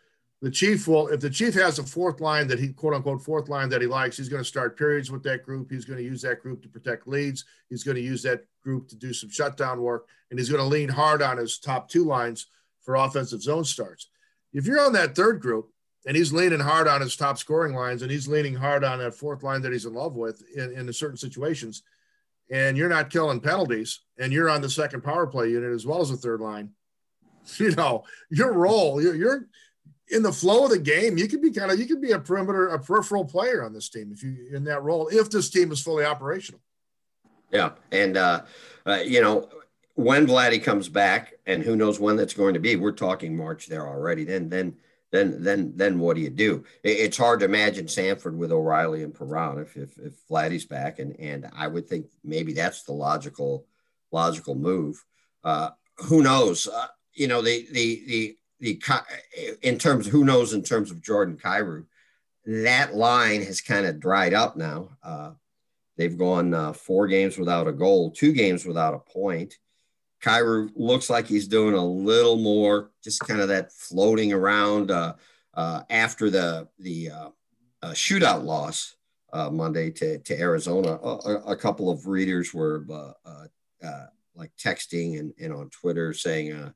the 0.44 0.52
chief 0.52 0.90
will, 0.90 1.08
if 1.08 1.22
the 1.22 1.30
chief 1.30 1.54
has 1.54 1.80
a 1.80 1.84
fourth 1.84 2.20
line 2.20 2.48
that 2.48 2.60
he 2.60 2.74
quote 2.74 2.94
unquote 2.94 3.24
fourth 3.24 3.48
line 3.48 3.70
that 3.70 3.80
he 3.80 3.88
likes, 3.88 4.18
he's 4.18 4.28
going 4.28 4.44
to 4.44 4.48
start 4.48 4.78
periods 4.78 5.10
with 5.10 5.24
that 5.24 5.42
group. 5.42 5.72
He's 5.72 5.86
going 5.86 6.00
to 6.00 6.04
use 6.04 6.22
that 6.24 6.42
group 6.42 6.62
to 6.64 6.68
protect 6.68 7.08
leads. 7.08 7.46
He's 7.70 7.86
going 7.86 7.96
to 7.96 8.02
use 8.02 8.22
that 8.24 8.44
group 8.62 8.90
to 8.90 8.98
do 8.98 9.14
some 9.14 9.30
shutdown 9.30 9.82
work, 9.82 10.10
and 10.30 10.38
he's 10.38 10.50
going 10.50 10.62
to 10.62 10.68
lean 10.68 10.90
hard 10.90 11.22
on 11.22 11.38
his 11.38 11.60
top 11.60 11.88
two 11.88 12.04
lines 12.04 12.48
for 12.82 12.96
offensive 12.96 13.42
zone 13.42 13.64
starts. 13.64 14.10
If 14.52 14.68
you're 14.68 14.82
on 14.82 14.92
that 14.94 15.16
third 15.16 15.40
group 15.40 15.72
and 16.06 16.18
he's 16.18 16.34
leaning 16.34 16.60
hard 16.60 16.88
on 16.88 17.02
his 17.02 17.16
top 17.16 17.38
scoring 17.38 17.74
lines 17.74 18.02
and 18.02 18.12
he's 18.12 18.28
leaning 18.28 18.56
hard 18.56 18.84
on 18.84 19.00
that 19.00 19.16
fourth 19.16 19.44
line 19.44 19.62
that 19.62 19.72
he's 19.72 19.86
in 19.86 19.94
love 19.94 20.16
with 20.16 20.44
in, 20.56 20.72
in 20.72 20.92
certain 20.94 21.18
situations, 21.18 21.84
and 22.52 22.78
you're 22.78 22.90
not 22.90 23.10
killing 23.10 23.40
penalties 23.40 24.02
and 24.18 24.34
you're 24.34 24.50
on 24.50 24.62
the 24.62 24.70
second 24.70 25.04
power 25.04 25.26
play 25.28 25.50
unit 25.50 25.74
as 25.74 25.86
well 25.86 26.02
as 26.02 26.10
the 26.10 26.18
third 26.18 26.42
line, 26.42 26.72
you 27.58 27.72
know, 27.72 28.04
your 28.30 28.54
role, 28.54 29.02
you're, 29.02 29.16
you're 29.16 29.48
in 30.10 30.24
the 30.24 30.34
flow 30.34 30.66
of 30.66 30.70
the 30.70 30.80
game, 30.80 31.18
you 31.18 31.28
could 31.28 31.42
be 31.42 31.52
kind 31.52 31.72
of 31.72 31.80
you 31.80 31.86
could 31.86 32.02
be 32.02 32.12
a 32.12 32.20
perimeter, 32.20 32.68
a 32.68 32.80
peripheral 32.80 33.26
player 33.26 33.64
on 33.64 33.74
this 33.74 33.90
team 33.90 34.12
if 34.14 34.22
you 34.24 34.50
in 34.54 34.64
that 34.66 34.84
role 34.84 35.08
if 35.08 35.30
this 35.30 35.50
team 35.50 35.72
is 35.72 35.82
fully 35.82 36.06
operational. 36.06 36.62
Yeah, 37.52 37.72
and 37.92 38.18
uh, 38.18 38.42
uh, 38.86 39.00
you 39.06 39.22
know 39.22 39.50
when 39.96 40.26
Vladdy 40.26 40.62
comes 40.62 40.90
back, 40.90 41.34
and 41.46 41.62
who 41.64 41.76
knows 41.76 42.00
when 42.00 42.16
that's 42.16 42.34
going 42.34 42.56
to 42.56 42.60
be. 42.60 42.76
We're 42.76 42.92
talking 42.92 43.38
March 43.38 43.68
there 43.68 43.88
already. 43.88 44.24
Then 44.24 44.50
then 44.50 44.76
then 45.14 45.44
then 45.44 45.74
then 45.76 46.00
what 46.00 46.16
do 46.16 46.24
you 46.24 46.32
do? 46.32 46.64
It's 46.84 47.18
hard 47.18 47.40
to 47.42 47.46
imagine 47.46 47.88
Sanford 47.88 48.36
with 48.36 48.52
O'Reilly 48.52 49.04
and 49.04 49.14
Perron 49.14 49.60
if 49.60 49.78
if, 49.78 49.96
if 50.00 50.14
Vladdy's 50.28 50.66
back, 50.66 50.98
and 50.98 51.16
and 51.20 51.48
I 51.56 51.68
would 51.68 51.88
think 51.88 52.08
maybe 52.24 52.52
that's 52.52 52.82
the 52.82 52.94
logical 52.94 53.68
logical 54.12 54.56
move. 54.56 55.06
Uh, 55.44 55.70
who 55.98 56.24
knows? 56.24 56.68
Uh, 56.68 56.88
you 57.14 57.28
know 57.28 57.44
the 57.44 57.68
the 57.72 58.04
the 58.08 58.38
the 58.60 58.82
in 59.62 59.78
terms 59.78 60.08
of 60.08 60.12
who 60.12 60.26
knows 60.26 60.52
in 60.52 60.64
terms 60.64 60.90
of 60.90 61.04
Jordan 61.04 61.38
Kyrou, 61.38 61.86
that 62.48 62.96
line 62.96 63.44
has 63.44 63.62
kind 63.62 63.86
of 63.86 64.00
dried 64.00 64.34
up 64.34 64.58
now. 64.58 64.98
Uh, 65.04 65.32
they've 65.96 66.18
gone 66.18 66.56
uh, 66.56 66.74
four 66.74 67.06
games 67.06 67.38
without 67.38 67.68
a 67.68 67.72
goal, 67.72 68.10
two 68.10 68.32
games 68.32 68.66
without 68.66 68.96
a 68.96 69.12
point. 69.12 69.60
Kyrou 70.24 70.72
looks 70.76 71.10
like 71.10 71.28
he's 71.28 71.48
doing 71.48 71.76
a 71.76 71.86
little 71.86 72.38
more, 72.38 72.92
just 73.04 73.20
kind 73.22 73.42
of 73.42 73.50
that 73.50 73.72
floating 73.74 74.32
around 74.34 74.92
uh, 74.92 75.14
uh 75.54 75.82
after 75.90 76.30
the 76.30 76.68
the 76.80 77.12
uh, 77.12 77.30
uh, 77.82 77.92
shootout 77.92 78.44
loss 78.44 78.96
Monday 79.52 79.90
to, 79.92 80.20
to 80.20 80.40
Arizona. 80.40 80.92
A, 80.92 81.52
a, 81.52 81.56
couple 81.56 81.90
of 81.90 82.06
readers 82.06 82.54
were 82.54 82.86
like 84.36 84.52
texting 84.58 85.20
and, 85.20 85.34
and 85.40 85.52
on 85.52 85.70
Twitter 85.70 86.14
saying 86.14 86.74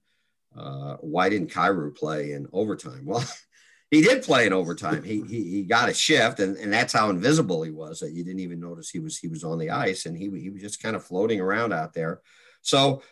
uh, 0.57 0.95
why 1.01 1.29
didn't 1.29 1.51
Kyrou 1.51 1.95
play 1.95 2.31
in 2.31 2.47
overtime? 2.51 3.05
Well, 3.05 3.23
he 3.91 4.01
did 4.01 4.23
play 4.23 4.47
in 4.47 4.53
overtime. 4.53 5.03
He, 5.03 5.21
he, 5.21 5.43
he 5.43 5.63
got 5.63 5.89
a 5.89 5.93
shift, 5.93 6.39
and, 6.39 6.57
and 6.57 6.73
that's 6.73 6.93
how 6.93 7.09
invisible 7.09 7.63
he 7.63 7.71
was 7.71 7.99
that 7.99 8.11
you 8.11 8.23
didn't 8.23 8.39
even 8.39 8.59
notice 8.59 8.89
he 8.89 8.99
was 8.99 9.17
he 9.17 9.27
was 9.27 9.43
on 9.43 9.59
the 9.59 9.69
ice, 9.69 10.05
and 10.05 10.17
he 10.17 10.29
he 10.39 10.49
was 10.49 10.61
just 10.61 10.81
kind 10.81 10.95
of 10.95 11.05
floating 11.05 11.39
around 11.39 11.73
out 11.73 11.93
there. 11.93 12.21
So 12.61 13.03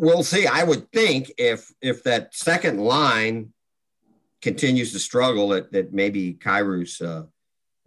we'll 0.00 0.22
see. 0.22 0.46
I 0.46 0.64
would 0.64 0.90
think 0.90 1.30
if 1.36 1.72
if 1.80 2.02
that 2.04 2.34
second 2.34 2.80
line 2.80 3.52
continues 4.40 4.92
to 4.92 4.98
struggle, 4.98 5.48
that 5.50 5.70
that 5.72 5.92
maybe 5.92 6.34
Kyrou's 6.34 7.00
uh, 7.00 7.24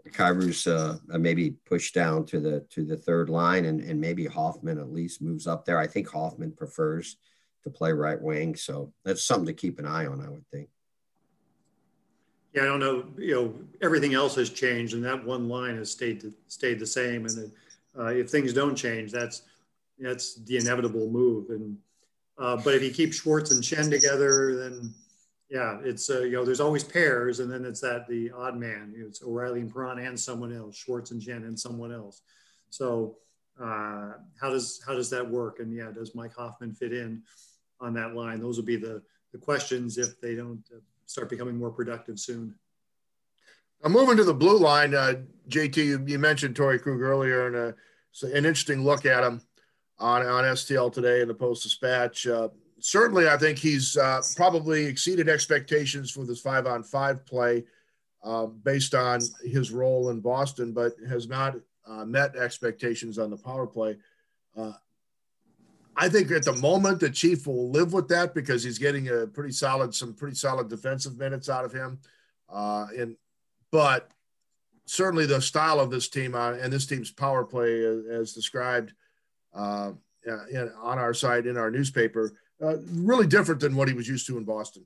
Kyrou's 0.10 0.68
uh, 0.68 0.98
maybe 1.08 1.56
pushed 1.66 1.96
down 1.96 2.26
to 2.28 2.40
the 2.40 2.60
to 2.70 2.86
the 2.86 2.98
third 2.98 3.30
line, 3.30 3.66
and 3.66 3.82
and 3.82 4.00
maybe 4.00 4.26
Hoffman 4.26 4.78
at 4.78 4.94
least 4.94 5.22
moves 5.22 5.48
up 5.48 5.66
there. 5.66 5.80
I 5.80 5.88
think 5.88 6.08
Hoffman 6.08 6.52
prefers 6.52 7.18
to 7.64 7.70
play 7.70 7.92
right 7.92 8.22
wing. 8.22 8.56
So 8.56 8.94
that's 9.04 9.26
something 9.26 9.48
to 9.48 9.54
keep 9.54 9.80
an 9.80 9.86
eye 9.86 10.06
on, 10.06 10.24
I 10.24 10.30
would 10.30 10.46
think. 10.52 10.70
Yeah, 12.54 12.64
I 12.64 12.66
don't 12.66 12.80
know. 12.80 13.06
You 13.18 13.34
know, 13.34 13.56
everything 13.82 14.14
else 14.14 14.36
has 14.36 14.52
changed, 14.52 14.94
and 14.94 15.04
that 15.04 15.26
one 15.26 15.50
line 15.50 15.78
has 15.78 15.90
stayed 15.90 16.24
stayed 16.48 16.80
the 16.80 16.86
same. 16.86 17.26
And 17.26 17.52
uh, 17.98 18.08
if 18.08 18.30
things 18.30 18.54
don't 18.54 18.76
change, 18.76 19.12
that's 19.12 19.42
that's 19.98 20.36
the 20.36 20.58
inevitable 20.58 21.10
move. 21.10 21.50
And 21.50 21.78
uh, 22.38 22.58
but 22.58 22.74
if 22.74 22.84
you 22.84 22.92
keep 22.92 23.14
Schwartz 23.14 23.52
and 23.52 23.64
Schenn 23.64 23.90
together, 23.90 24.56
then 24.56 24.94
yeah, 25.50 25.80
it's 25.84 26.10
uh, 26.10 26.22
you 26.22 26.32
know 26.32 26.46
there's 26.46 26.60
always 26.60 26.84
pairs, 26.84 27.40
and 27.40 27.52
then 27.52 27.66
it's 27.66 27.82
that 27.82 28.08
the 28.08 28.32
odd 28.32 28.58
man. 28.58 28.94
It's 28.96 29.22
O'Reilly 29.24 29.62
and 29.62 29.72
Perron 29.72 30.00
and 30.00 30.20
someone 30.20 30.56
else, 30.56 30.76
Schwartz 30.76 31.12
and 31.12 31.22
Schenn 31.22 31.46
and 31.46 31.60
someone 31.60 31.94
else. 31.94 32.22
So 32.70 33.18
uh, 33.62 34.14
how 34.40 34.50
does 34.50 34.82
how 34.86 34.94
does 34.94 35.10
that 35.12 35.30
work? 35.30 35.60
And 35.60 35.74
yeah, 35.74 35.92
does 35.92 36.16
Mike 36.16 36.36
Hoffman 36.36 36.74
fit 36.74 36.94
in? 36.94 37.22
on 37.84 37.94
that 37.94 38.16
line? 38.16 38.40
Those 38.40 38.58
will 38.58 38.66
be 38.66 38.78
the, 38.78 39.02
the 39.32 39.38
questions 39.38 39.98
if 39.98 40.20
they 40.22 40.36
don't 40.36 40.64
uh, 40.74 40.80
start 41.06 41.30
becoming 41.30 41.58
more 41.58 41.70
productive 41.70 42.20
soon. 42.20 42.56
I'm 43.84 43.92
moving 43.92 44.18
to 44.18 44.24
the 44.24 44.34
blue 44.34 44.58
line. 44.58 44.96
Uh, 44.96 45.16
JT, 45.50 45.78
you, 45.78 46.04
you, 46.08 46.18
mentioned 46.18 46.56
Torey 46.56 46.82
Krug 46.82 47.02
earlier, 47.02 47.48
and 47.48 47.56
uh, 47.56 47.76
so 48.14 48.28
an 48.28 48.46
interesting 48.46 48.84
look 48.84 49.06
at 49.06 49.24
him 49.24 49.42
on, 50.04 50.26
on 50.26 50.44
STL 50.44 50.92
today 50.92 51.22
in 51.22 51.30
the 51.30 51.34
Post 51.34 51.64
Dispatch. 51.64 52.28
Uh, 52.28 52.50
certainly, 52.80 53.30
I 53.30 53.38
think 53.38 53.58
he's 53.58 53.96
uh, 53.96 54.22
probably 54.36 54.86
exceeded 54.86 55.30
expectations 55.30 56.12
for 56.12 56.26
this 56.26 56.42
five 56.42 56.68
on 56.68 56.84
five 56.84 57.26
play 57.26 57.64
uh, 58.22 58.48
based 58.48 58.96
on 58.96 59.22
his 59.44 59.72
role 59.72 60.10
in 60.10 60.20
Boston, 60.20 60.74
but 60.74 60.92
has 61.08 61.30
not 61.30 61.56
uh, 61.88 62.04
met 62.04 62.36
expectations 62.36 63.18
on 63.18 63.30
the 63.30 63.38
power 63.38 63.66
play. 63.66 63.98
Uh, 64.58 64.74
I 65.96 66.10
think 66.10 66.32
at 66.32 66.44
the 66.44 66.54
moment 66.54 67.00
the 67.00 67.10
Chief 67.10 67.48
will 67.48 67.70
live 67.70 67.94
with 67.94 68.10
that 68.10 68.34
because 68.34 68.62
he's 68.62 68.80
getting 68.80 69.08
a 69.08 69.26
pretty 69.28 69.54
solid, 69.54 69.96
some 69.96 70.14
pretty 70.14 70.36
solid 70.36 70.68
defensive 70.68 71.18
minutes 71.18 71.48
out 71.48 71.64
of 71.64 71.72
him. 71.72 72.00
Uh, 72.50 72.88
and 72.98 73.16
but 73.72 74.12
certainly 74.86 75.26
the 75.26 75.42
style 75.42 75.80
of 75.80 75.92
this 75.92 76.10
team 76.10 76.36
and 76.36 76.74
this 76.74 76.86
team's 76.86 77.12
power 77.12 77.46
play, 77.46 77.84
as 77.84 78.34
described 78.34 78.94
uh, 79.54 79.92
in, 80.26 80.72
on 80.82 80.98
our 80.98 81.14
site 81.14 81.46
in 81.48 81.58
our 81.58 81.70
newspaper, 81.70 82.34
uh, 82.62 82.78
really 82.92 83.28
different 83.28 83.62
than 83.62 83.76
what 83.76 83.88
he 83.88 83.94
was 83.94 84.08
used 84.08 84.26
to 84.28 84.38
in 84.38 84.44
Boston. 84.44 84.86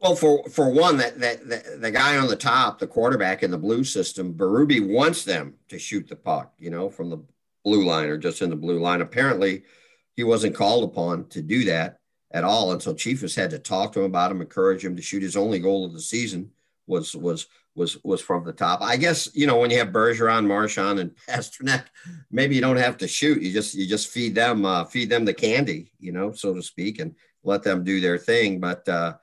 Well, 0.00 0.14
for 0.14 0.44
for 0.50 0.70
one, 0.70 0.98
that 0.98 1.18
that 1.20 1.48
the, 1.48 1.78
the 1.78 1.90
guy 1.90 2.18
on 2.18 2.28
the 2.28 2.36
top, 2.36 2.78
the 2.78 2.86
quarterback 2.86 3.42
in 3.42 3.50
the 3.50 3.58
blue 3.58 3.82
system, 3.82 4.34
Berube 4.34 4.86
wants 4.86 5.24
them 5.24 5.54
to 5.68 5.78
shoot 5.78 6.06
the 6.08 6.16
puck, 6.16 6.52
you 6.58 6.70
know, 6.70 6.90
from 6.90 7.08
the 7.08 7.18
blue 7.64 7.84
line 7.84 8.08
or 8.08 8.18
just 8.18 8.42
in 8.42 8.50
the 8.50 8.56
blue 8.56 8.78
line. 8.78 9.00
Apparently, 9.00 9.62
he 10.14 10.22
wasn't 10.22 10.54
called 10.54 10.84
upon 10.84 11.26
to 11.28 11.40
do 11.40 11.64
that 11.64 11.98
at 12.30 12.44
all, 12.44 12.72
and 12.72 12.82
so 12.82 12.92
Chivas 12.92 13.34
had 13.34 13.50
to 13.50 13.58
talk 13.58 13.92
to 13.92 14.00
him 14.00 14.06
about 14.06 14.30
him, 14.30 14.40
encourage 14.40 14.84
him 14.84 14.96
to 14.96 15.02
shoot. 15.02 15.22
His 15.22 15.36
only 15.36 15.58
goal 15.58 15.86
of 15.86 15.94
the 15.94 16.00
season 16.00 16.50
was 16.86 17.16
was 17.16 17.46
was 17.76 18.02
was 18.02 18.20
from 18.20 18.44
the 18.44 18.52
top. 18.52 18.80
I 18.82 18.96
guess 18.96 19.28
you 19.34 19.46
know 19.46 19.58
when 19.58 19.70
you 19.70 19.78
have 19.78 19.88
Bergeron, 19.88 20.46
Marchand, 20.46 20.98
and 20.98 21.10
Pastrnak, 21.28 21.84
maybe 22.30 22.54
you 22.54 22.60
don't 22.60 22.76
have 22.78 22.96
to 22.98 23.08
shoot. 23.08 23.42
You 23.42 23.52
just 23.52 23.74
you 23.74 23.86
just 23.86 24.08
feed 24.08 24.34
them 24.34 24.64
uh, 24.64 24.84
feed 24.84 25.10
them 25.10 25.24
the 25.24 25.34
candy, 25.34 25.92
you 26.00 26.12
know, 26.12 26.32
so 26.32 26.54
to 26.54 26.62
speak, 26.62 26.98
and 26.98 27.14
let 27.44 27.62
them 27.62 27.84
do 27.84 28.00
their 28.00 28.18
thing. 28.18 28.58
But 28.58 28.88
uh, 28.88 29.14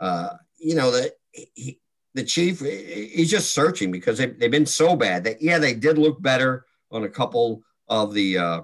uh, 0.00 0.30
you 0.58 0.76
know 0.76 0.90
the 0.90 1.12
he, 1.32 1.80
the 2.14 2.24
chief 2.24 2.60
he's 2.60 3.30
just 3.30 3.52
searching 3.52 3.90
because 3.90 4.18
they, 4.18 4.26
they've 4.26 4.50
been 4.50 4.64
so 4.64 4.96
bad 4.96 5.24
that 5.24 5.42
yeah 5.42 5.58
they 5.58 5.74
did 5.74 5.98
look 5.98 6.22
better 6.22 6.64
on 6.90 7.04
a 7.04 7.08
couple 7.08 7.62
of 7.88 8.14
the 8.14 8.38
uh, 8.38 8.60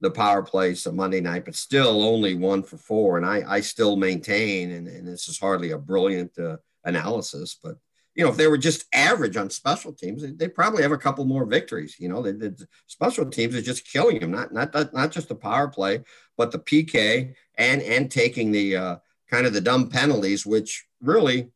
the 0.00 0.10
power 0.10 0.42
plays 0.42 0.86
on 0.86 0.96
Monday 0.96 1.20
night, 1.20 1.44
but 1.44 1.54
still 1.54 2.02
only 2.02 2.34
one 2.34 2.62
for 2.62 2.76
four. 2.76 3.16
And 3.16 3.26
I 3.26 3.42
I 3.48 3.60
still 3.60 3.96
maintain, 3.96 4.72
and, 4.72 4.86
and 4.86 5.08
this 5.08 5.28
is 5.28 5.38
hardly 5.38 5.70
a 5.70 5.78
brilliant 5.78 6.38
uh, 6.38 6.58
analysis, 6.84 7.58
but 7.62 7.76
you 8.14 8.24
know, 8.24 8.30
if 8.30 8.36
they 8.36 8.46
were 8.46 8.58
just 8.58 8.84
average 8.92 9.36
on 9.36 9.48
special 9.48 9.92
teams, 9.92 10.24
they 10.36 10.48
probably 10.48 10.82
have 10.82 10.92
a 10.92 10.98
couple 10.98 11.24
more 11.24 11.46
victories. 11.46 11.96
You 11.98 12.08
know, 12.08 12.22
the, 12.22 12.32
the 12.32 12.66
special 12.86 13.26
teams 13.26 13.54
are 13.54 13.62
just 13.62 13.90
killing 13.90 14.20
them, 14.20 14.30
not 14.30 14.52
not 14.52 14.72
not 14.92 15.12
just 15.12 15.28
the 15.28 15.34
power 15.34 15.68
play, 15.68 16.00
but 16.36 16.52
the 16.52 16.58
PK 16.58 17.34
and 17.56 17.82
and 17.82 18.10
taking 18.10 18.52
the 18.52 18.76
uh, 18.76 18.96
kind 19.30 19.46
of 19.46 19.54
the 19.54 19.60
dumb 19.60 19.88
penalties, 19.88 20.44
which 20.44 20.86
really 21.00 21.50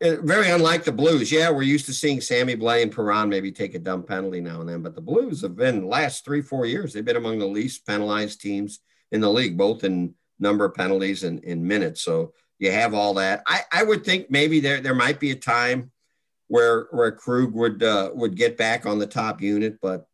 eh, 0.00 0.16
very 0.20 0.50
unlike 0.50 0.82
the 0.82 0.90
Blues. 0.90 1.30
Yeah, 1.30 1.50
we're 1.50 1.62
used 1.62 1.86
to 1.86 1.92
seeing 1.94 2.20
Sammy 2.20 2.56
Blais 2.56 2.82
and 2.82 2.92
Perron 2.92 3.28
maybe 3.28 3.52
take 3.52 3.76
a 3.76 3.78
dumb 3.78 4.02
penalty 4.02 4.40
now 4.40 4.60
and 4.60 4.68
then, 4.68 4.82
but 4.82 4.96
the 4.96 5.00
Blues 5.00 5.42
have 5.42 5.54
been 5.54 5.86
last 5.86 6.24
three 6.24 6.42
four 6.42 6.66
years 6.66 6.92
they've 6.92 7.04
been 7.04 7.16
among 7.16 7.38
the 7.38 7.46
least 7.46 7.86
penalized 7.86 8.40
teams 8.40 8.80
in 9.12 9.20
the 9.20 9.30
league, 9.30 9.56
both 9.56 9.84
in 9.84 10.14
number 10.40 10.64
of 10.64 10.74
penalties 10.74 11.22
and 11.22 11.42
in 11.44 11.66
minutes. 11.66 12.02
So 12.02 12.34
you 12.58 12.70
have 12.70 12.94
all 12.94 13.14
that. 13.14 13.42
I, 13.46 13.60
I 13.70 13.82
would 13.82 14.04
think 14.04 14.30
maybe 14.30 14.60
there 14.60 14.80
there 14.80 14.94
might 14.94 15.20
be 15.20 15.30
a 15.30 15.36
time 15.36 15.90
where 16.48 16.86
where 16.90 17.12
Krug 17.12 17.52
would 17.52 17.82
uh, 17.82 18.10
would 18.14 18.36
get 18.36 18.56
back 18.56 18.86
on 18.86 18.98
the 18.98 19.06
top 19.06 19.40
unit, 19.40 19.78
but 19.80 20.06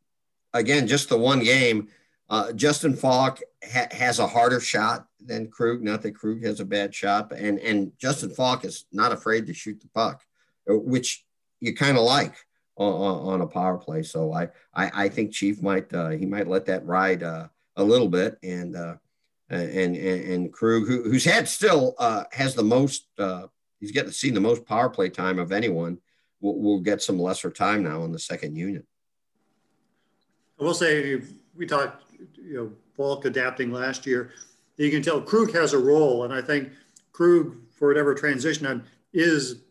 again, 0.52 0.86
just 0.86 1.08
the 1.08 1.18
one 1.18 1.40
game. 1.40 1.88
Uh, 2.30 2.50
Justin 2.52 2.96
Faulk 2.96 3.40
ha- 3.62 3.88
has 3.90 4.18
a 4.18 4.26
harder 4.26 4.58
shot 4.58 5.06
than 5.20 5.50
Krug. 5.50 5.82
Not 5.82 6.00
that 6.02 6.14
Krug 6.14 6.42
has 6.44 6.60
a 6.60 6.64
bad 6.64 6.94
shot, 6.94 7.32
and 7.32 7.58
and 7.58 7.92
Justin 7.98 8.30
Faulk 8.30 8.64
is 8.64 8.86
not 8.92 9.12
afraid 9.12 9.46
to 9.46 9.54
shoot 9.54 9.80
the 9.80 9.88
puck, 9.88 10.22
uh, 10.70 10.76
which 10.76 11.24
you 11.60 11.74
kind 11.74 11.98
of 11.98 12.04
like 12.04 12.34
on, 12.76 13.34
on, 13.34 13.40
a 13.42 13.46
power 13.46 13.76
play. 13.76 14.02
So 14.02 14.32
I 14.32 14.48
I, 14.74 15.04
I 15.04 15.08
think 15.08 15.32
Chief 15.32 15.62
might 15.62 15.92
uh, 15.92 16.10
he 16.10 16.24
might 16.24 16.48
let 16.48 16.66
that 16.66 16.86
ride 16.86 17.22
uh, 17.22 17.48
a 17.76 17.84
little 17.84 18.08
bit 18.08 18.38
and 18.42 18.76
uh, 18.76 18.94
and 19.52 19.96
and, 19.96 20.32
and 20.32 20.52
Krug, 20.52 20.86
who, 20.86 21.02
who's 21.04 21.24
had 21.24 21.48
still 21.48 21.94
uh, 21.98 22.24
has 22.32 22.54
the 22.54 22.62
most. 22.62 23.06
Uh, 23.18 23.46
he's 23.80 23.92
getting 23.92 24.10
to 24.10 24.16
see 24.16 24.30
the 24.30 24.40
most 24.40 24.64
power 24.66 24.88
play 24.88 25.08
time 25.08 25.38
of 25.38 25.52
anyone. 25.52 25.98
Will 26.40 26.60
will 26.60 26.80
get 26.80 27.02
some 27.02 27.18
lesser 27.18 27.50
time 27.50 27.82
now 27.82 28.04
in 28.04 28.12
the 28.12 28.18
second 28.18 28.56
unit. 28.56 28.84
I 30.60 30.64
will 30.64 30.74
say 30.74 31.20
we 31.56 31.66
talked, 31.66 32.04
you 32.36 32.54
know, 32.54 32.72
Faulk 32.96 33.24
adapting 33.24 33.72
last 33.72 34.06
year. 34.06 34.30
You 34.76 34.90
can 34.90 35.02
tell 35.02 35.20
Krug 35.20 35.52
has 35.52 35.74
a 35.74 35.78
role, 35.78 36.24
and 36.24 36.32
I 36.32 36.40
think 36.40 36.70
Krug, 37.12 37.56
for 37.74 37.88
whatever 37.88 38.14
transition 38.14 38.66
on, 38.66 38.84
is 39.12 39.62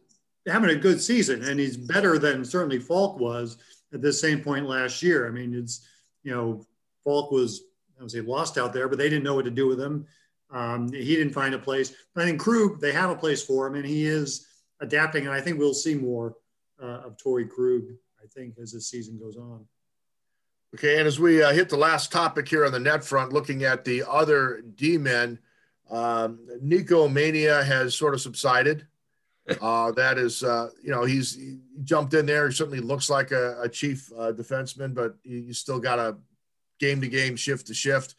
having 0.47 0.69
a 0.69 0.75
good 0.75 1.01
season, 1.01 1.43
and 1.43 1.59
he's 1.59 1.77
better 1.77 2.17
than 2.17 2.45
certainly 2.45 2.79
Faulk 2.79 3.19
was 3.19 3.57
at 3.93 4.01
this 4.01 4.21
same 4.21 4.41
point 4.41 4.67
last 4.67 5.01
year. 5.01 5.27
I 5.27 5.31
mean, 5.31 5.53
it's 5.53 5.85
you 6.23 6.31
know, 6.31 6.65
Faulk 7.03 7.31
was 7.31 7.63
I 8.01 8.03
would 8.03 8.11
say 8.11 8.21
lost 8.21 8.57
out 8.57 8.73
there, 8.73 8.87
but 8.89 8.97
they 8.97 9.09
didn't 9.09 9.23
know 9.23 9.35
what 9.35 9.45
to 9.45 9.51
do 9.51 9.67
with 9.67 9.79
him. 9.79 10.07
Um, 10.49 10.91
he 10.91 11.15
didn't 11.15 11.33
find 11.33 11.53
a 11.53 11.59
place. 11.59 11.93
But 12.15 12.23
I 12.23 12.25
think 12.25 12.41
Krug, 12.41 12.81
they 12.81 12.91
have 12.91 13.11
a 13.11 13.15
place 13.15 13.43
for 13.43 13.67
him, 13.67 13.75
and 13.75 13.85
he 13.85 14.05
is 14.05 14.47
adapting. 14.79 15.27
And 15.27 15.33
I 15.33 15.39
think 15.39 15.59
we'll 15.59 15.75
see 15.75 15.93
more 15.93 16.35
uh, 16.81 17.01
of 17.05 17.15
Torey 17.17 17.47
Krug, 17.47 17.83
I 18.19 18.25
think, 18.33 18.55
as 18.59 18.71
the 18.71 18.81
season 18.81 19.19
goes 19.19 19.37
on. 19.37 19.65
Okay, 20.73 20.97
and 20.97 21.07
as 21.07 21.19
we 21.19 21.43
uh, 21.43 21.51
hit 21.51 21.69
the 21.69 21.77
last 21.77 22.11
topic 22.11 22.47
here 22.47 22.65
on 22.65 22.71
the 22.71 22.79
net 22.79 23.03
front, 23.03 23.33
looking 23.33 23.65
at 23.65 23.85
the 23.85 24.03
other 24.09 24.63
D 24.75 24.97
men, 24.97 25.37
um, 25.91 26.39
Niko 26.63 27.11
Mania 27.11 27.63
has 27.63 27.93
sort 27.93 28.13
of 28.13 28.21
subsided. 28.21 28.87
Uh, 29.59 29.91
that 29.91 30.19
is, 30.19 30.43
uh, 30.43 30.69
you 30.81 30.91
know, 30.91 31.03
he's 31.03 31.35
he 31.35 31.57
jumped 31.83 32.13
in 32.13 32.27
there. 32.27 32.47
He 32.47 32.53
certainly 32.53 32.79
looks 32.79 33.09
like 33.09 33.31
a, 33.31 33.59
a 33.59 33.67
chief 33.67 34.09
uh, 34.17 34.31
defenseman, 34.31 34.93
but 34.93 35.15
you, 35.23 35.39
you 35.39 35.53
still 35.53 35.79
got 35.79 35.95
to 35.95 36.15
game 36.81 36.99
to 36.99 37.07
game, 37.07 37.37
shift 37.37 37.67
to 37.67 37.73
shift. 37.73 38.15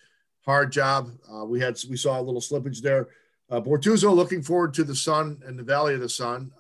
Hard 0.47 0.73
job. 0.73 1.11
Uh, 1.31 1.45
we 1.45 1.61
had 1.61 1.77
we 1.91 1.97
saw 1.97 2.19
a 2.19 2.23
little 2.23 2.41
slippage 2.41 2.81
there. 2.81 3.09
Uh, 3.51 3.61
Bortuzzo 3.61 4.15
looking 4.15 4.43
forward 4.43 4.73
to 4.75 4.85
the 4.85 4.95
Sun 4.95 5.43
and 5.47 5.59
the 5.59 5.63
Valley 5.63 5.93
of 5.95 6.01
the 6.01 6.09
Sun. 6.09 6.51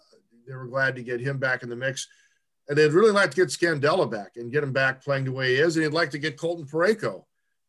They 0.46 0.54
were 0.54 0.66
glad 0.66 0.94
to 0.96 1.02
get 1.02 1.20
him 1.20 1.38
back 1.38 1.62
in 1.62 1.70
the 1.70 1.76
mix, 1.76 2.08
and 2.68 2.76
they'd 2.76 2.92
really 2.92 3.12
like 3.12 3.30
to 3.30 3.36
get 3.36 3.48
Scandella 3.48 4.10
back 4.10 4.32
and 4.36 4.52
get 4.52 4.62
him 4.62 4.72
back 4.72 5.02
playing 5.02 5.24
the 5.24 5.32
way 5.32 5.54
he 5.54 5.60
is, 5.60 5.76
and 5.76 5.84
he'd 5.84 5.94
like 5.94 6.10
to 6.10 6.18
get 6.18 6.36
Colton 6.36 6.66
Parayko 6.66 7.24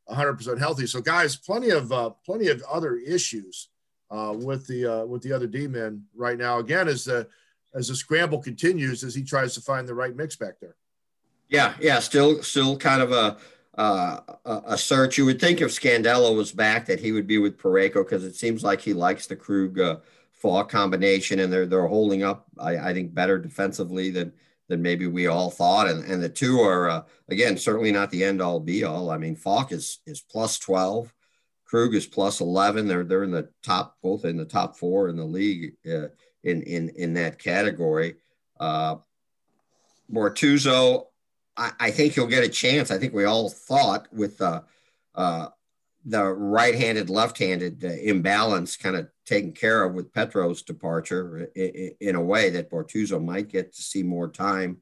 100% 0.09 0.57
healthy. 0.59 0.87
So, 0.87 0.99
guys, 0.99 1.35
plenty 1.37 1.69
of 1.69 1.91
uh, 1.91 2.09
plenty 2.25 2.47
of 2.47 2.61
other 2.63 2.97
issues 2.97 3.69
uh, 4.11 4.33
with 4.35 4.67
the 4.67 4.85
uh, 4.85 5.05
with 5.05 5.21
the 5.21 5.31
other 5.31 5.47
D 5.47 5.67
men 5.67 6.03
right 6.15 6.37
now. 6.37 6.59
Again, 6.59 6.87
as 6.87 7.05
the 7.05 7.27
as 7.75 7.87
the 7.87 7.95
scramble 7.95 8.39
continues, 8.39 9.03
as 9.03 9.15
he 9.15 9.23
tries 9.23 9.53
to 9.55 9.61
find 9.61 9.87
the 9.87 9.95
right 9.95 10.15
mix 10.15 10.35
back 10.35 10.59
there. 10.59 10.75
Yeah, 11.49 11.73
yeah, 11.79 11.99
still 11.99 12.43
still 12.43 12.77
kind 12.77 13.01
of 13.01 13.11
a 13.11 13.37
uh, 13.75 14.19
a 14.45 14.77
search. 14.77 15.17
You 15.17 15.25
would 15.25 15.39
think 15.39 15.61
if 15.61 15.71
Scandella 15.71 16.35
was 16.35 16.51
back 16.51 16.85
that 16.85 16.99
he 16.99 17.11
would 17.11 17.25
be 17.25 17.39
with 17.39 17.57
Parayko 17.57 18.05
because 18.05 18.23
it 18.23 18.35
seems 18.35 18.63
like 18.63 18.81
he 18.81 18.93
likes 18.93 19.25
the 19.25 19.35
Krug 19.35 19.79
uh, 19.79 19.97
Faulk 20.31 20.69
combination, 20.69 21.39
and 21.39 21.51
they're 21.51 21.65
they're 21.65 21.87
holding 21.87 22.23
up. 22.23 22.45
I, 22.59 22.77
I, 22.77 22.93
think 22.93 23.13
better 23.13 23.39
defensively 23.39 24.11
than 24.11 24.33
than 24.67 24.81
maybe 24.81 25.07
we 25.07 25.27
all 25.27 25.49
thought. 25.49 25.87
And 25.87 26.03
and 26.03 26.21
the 26.21 26.29
two 26.29 26.59
are 26.59 26.89
uh, 26.89 27.03
again 27.29 27.57
certainly 27.57 27.91
not 27.91 28.11
the 28.11 28.23
end 28.23 28.41
all 28.41 28.59
be 28.59 28.83
all. 28.83 29.09
I 29.09 29.17
mean, 29.17 29.35
Faulk 29.35 29.71
is 29.71 29.99
is 30.05 30.21
plus 30.21 30.59
twelve, 30.59 31.13
Krug 31.65 31.95
is 31.95 32.05
plus 32.05 32.41
eleven. 32.41 32.87
They're 32.87 33.03
they're 33.03 33.23
in 33.23 33.31
the 33.31 33.49
top 33.63 33.97
both 34.03 34.25
in 34.25 34.37
the 34.37 34.45
top 34.45 34.77
four 34.77 35.09
in 35.09 35.15
the 35.15 35.25
league 35.25 35.73
uh, 35.87 36.09
in 36.43 36.61
in 36.61 36.89
in 36.89 37.13
that 37.15 37.39
category. 37.39 38.15
Uh, 38.59 38.97
I, 41.55 41.91
think 41.91 42.13
he'll 42.13 42.25
get 42.25 42.43
a 42.43 42.49
chance. 42.49 42.89
I 42.89 42.97
think 42.97 43.13
we 43.13 43.25
all 43.25 43.49
thought 43.49 44.07
with 44.11 44.39
the 44.39 44.63
uh, 45.13 45.47
the 46.05 46.23
right-handed, 46.23 47.09
left-handed 47.09 47.83
uh, 47.83 47.87
imbalance 47.87 48.75
kind 48.75 48.95
of 48.95 49.07
taken 49.25 49.53
care 49.53 49.83
of 49.83 49.93
with 49.93 50.11
Petro's 50.11 50.61
departure 50.61 51.49
in, 51.55 51.91
in, 52.01 52.15
a 52.15 52.21
way 52.21 52.49
that 52.49 52.69
Bortuzzo 52.69 53.23
might 53.23 53.47
get 53.47 53.73
to 53.73 53.81
see 53.81 54.03
more 54.03 54.27
time. 54.27 54.77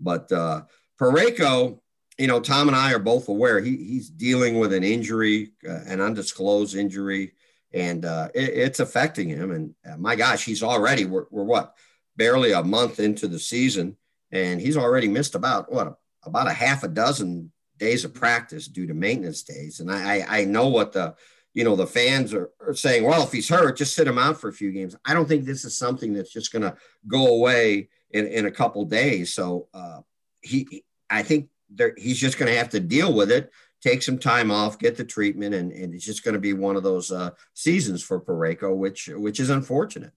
But 0.00 0.32
uh, 0.32 0.62
Parayko, 0.98 1.80
you 2.16 2.26
know, 2.26 2.40
Tom 2.40 2.68
and 2.68 2.76
I 2.76 2.94
are 2.94 2.98
both 2.98 3.28
aware 3.28 3.60
he, 3.60 3.76
he's 3.76 4.08
dealing 4.08 4.58
with 4.58 4.72
an 4.72 4.84
injury, 4.84 5.52
uh, 5.68 5.80
an 5.86 6.00
undisclosed 6.00 6.74
injury, 6.74 7.32
and 7.74 8.04
uh, 8.04 8.28
it, 8.34 8.50
it's 8.50 8.80
affecting 8.80 9.28
him. 9.28 9.50
And 9.50 9.74
uh, 9.86 9.98
my 9.98 10.16
gosh, 10.16 10.44
he's 10.44 10.62
already 10.62 11.04
we're, 11.04 11.26
we're 11.30 11.44
what 11.44 11.74
barely 12.16 12.52
a 12.52 12.62
month 12.62 12.98
into 12.98 13.28
the 13.28 13.38
season, 13.38 13.96
and 14.30 14.58
he's 14.60 14.76
already 14.78 15.08
missed 15.08 15.34
about 15.34 15.70
what 15.70 15.98
about 16.24 16.46
a 16.46 16.52
half 16.52 16.82
a 16.82 16.88
dozen 16.88 17.52
days 17.78 18.04
of 18.04 18.14
practice 18.14 18.68
due 18.68 18.86
to 18.86 18.94
maintenance 18.94 19.42
days. 19.42 19.80
And 19.80 19.90
I, 19.90 20.24
I 20.28 20.44
know 20.44 20.68
what 20.68 20.92
the, 20.92 21.14
you 21.54 21.64
know, 21.64 21.76
the 21.76 21.86
fans 21.86 22.32
are, 22.32 22.50
are 22.60 22.74
saying, 22.74 23.04
well, 23.04 23.24
if 23.24 23.32
he's 23.32 23.48
hurt, 23.48 23.76
just 23.76 23.94
sit 23.94 24.06
him 24.06 24.18
out 24.18 24.40
for 24.40 24.48
a 24.48 24.52
few 24.52 24.72
games. 24.72 24.96
I 25.04 25.14
don't 25.14 25.28
think 25.28 25.44
this 25.44 25.64
is 25.64 25.76
something 25.76 26.12
that's 26.12 26.32
just 26.32 26.52
going 26.52 26.62
to 26.62 26.76
go 27.08 27.26
away 27.28 27.88
in, 28.10 28.26
in 28.26 28.46
a 28.46 28.50
couple 28.50 28.84
days. 28.84 29.34
So 29.34 29.68
uh, 29.74 30.00
he, 30.40 30.84
I 31.10 31.22
think 31.22 31.48
there, 31.68 31.94
he's 31.96 32.18
just 32.18 32.38
going 32.38 32.50
to 32.50 32.58
have 32.58 32.70
to 32.70 32.80
deal 32.80 33.12
with 33.12 33.30
it 33.30 33.50
take 33.82 34.02
some 34.02 34.18
time 34.18 34.50
off, 34.50 34.78
get 34.78 34.96
the 34.96 35.04
treatment, 35.04 35.54
and, 35.54 35.72
and 35.72 35.92
it's 35.92 36.04
just 36.04 36.22
going 36.24 36.34
to 36.34 36.40
be 36.40 36.52
one 36.52 36.76
of 36.76 36.82
those 36.82 37.10
uh, 37.10 37.30
seasons 37.52 38.02
for 38.02 38.20
Parayko, 38.20 38.74
which 38.74 39.08
which 39.12 39.40
is 39.40 39.50
unfortunate. 39.50 40.12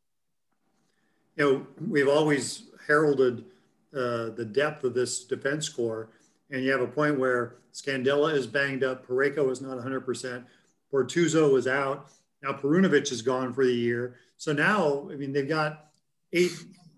You 1.36 1.44
know, 1.44 1.68
we've 1.90 2.08
always 2.08 2.70
heralded 2.88 3.44
uh, 3.96 4.30
the 4.32 4.46
depth 4.46 4.84
of 4.84 4.94
this 4.94 5.24
defense 5.24 5.70
core, 5.70 6.10
and 6.52 6.64
you 6.64 6.72
have 6.72 6.82
a 6.82 6.88
point 6.88 7.20
where 7.20 7.58
Scandella 7.74 8.34
is 8.34 8.48
banged 8.48 8.84
up, 8.84 9.08
Parayko 9.08 9.50
is 9.52 9.62
not 9.62 9.78
100%, 9.78 10.44
Bortuzzo 10.94 11.58
is 11.58 11.68
out, 11.68 12.10
now 12.44 12.52
Perunovich 12.52 13.12
is 13.12 13.22
gone 13.22 13.54
for 13.54 13.66
the 13.66 13.74
year. 13.74 14.18
So 14.38 14.54
now, 14.54 15.10
I 15.12 15.16
mean, 15.16 15.34
they've 15.34 15.48
got 15.48 15.88
eight 16.34 16.52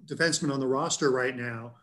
defensemen 0.05 0.51
on 0.51 0.59
the 0.59 0.67
roster 0.67 1.11
right 1.11 1.35
now, 1.35 1.73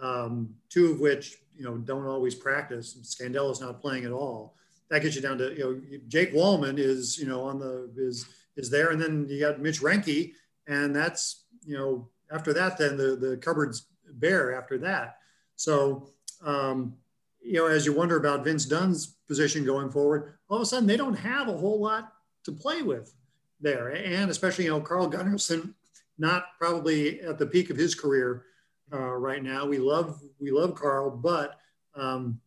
um, 0.00 0.54
two 0.68 0.92
of 0.92 1.00
which 1.00 1.38
you 1.56 1.64
know 1.64 1.78
don't 1.78 2.06
always 2.06 2.34
practice. 2.34 2.96
Scandella's 3.02 3.60
not 3.60 3.80
playing 3.80 4.04
at 4.04 4.12
all. 4.12 4.56
That 4.90 5.02
gets 5.02 5.16
you 5.16 5.22
down 5.22 5.38
to 5.38 5.52
you 5.56 5.64
know 5.64 5.98
Jake 6.08 6.34
Walman 6.34 6.78
is 6.78 7.18
you 7.18 7.26
know 7.26 7.42
on 7.42 7.58
the 7.58 7.90
is 7.96 8.26
is 8.56 8.70
there, 8.70 8.90
and 8.90 9.00
then 9.00 9.26
you 9.28 9.40
got 9.40 9.60
Mitch 9.60 9.80
Reinke. 9.80 10.32
and 10.66 10.94
that's 10.94 11.44
you 11.64 11.76
know 11.76 12.08
after 12.30 12.52
that 12.52 12.76
then 12.76 12.96
the 12.96 13.16
the 13.16 13.36
cupboard's 13.38 13.86
bare 14.20 14.54
after 14.54 14.78
that. 14.78 15.18
So 15.56 16.10
um, 16.44 16.94
you 17.42 17.54
know 17.54 17.66
as 17.66 17.86
you 17.86 17.92
wonder 17.92 18.16
about 18.16 18.44
Vince 18.44 18.64
Dunn's 18.64 19.16
position 19.28 19.64
going 19.64 19.90
forward, 19.90 20.34
all 20.48 20.56
of 20.56 20.62
a 20.62 20.66
sudden 20.66 20.86
they 20.86 20.96
don't 20.96 21.14
have 21.14 21.48
a 21.48 21.56
whole 21.56 21.80
lot 21.80 22.12
to 22.44 22.52
play 22.52 22.82
with 22.82 23.12
there, 23.60 23.88
and 23.88 24.30
especially 24.30 24.64
you 24.64 24.70
know 24.70 24.80
Carl 24.80 25.10
Gunnarsson 25.10 25.74
not 26.18 26.46
probably 26.58 27.20
at 27.20 27.38
the 27.38 27.46
peak 27.46 27.70
of 27.70 27.76
his 27.76 27.94
career 27.94 28.44
uh, 28.92 28.98
right 28.98 29.42
now. 29.42 29.66
We 29.66 29.78
love 29.78 30.20
we 30.40 30.50
love 30.50 30.74
Carl, 30.74 31.10
but 31.10 31.58
um, 31.94 32.40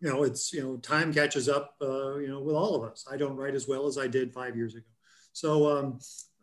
you 0.00 0.08
know 0.08 0.22
it's 0.22 0.52
you 0.52 0.62
know 0.62 0.76
time 0.78 1.12
catches 1.12 1.48
up 1.48 1.74
uh, 1.82 2.16
you 2.16 2.28
know 2.28 2.40
with 2.40 2.56
all 2.56 2.74
of 2.74 2.90
us. 2.90 3.06
I 3.10 3.16
don't 3.16 3.36
write 3.36 3.54
as 3.54 3.68
well 3.68 3.86
as 3.86 3.98
I 3.98 4.06
did 4.06 4.32
five 4.32 4.56
years 4.56 4.74
ago, 4.74 4.86
so 5.32 5.78
um, 5.78 5.98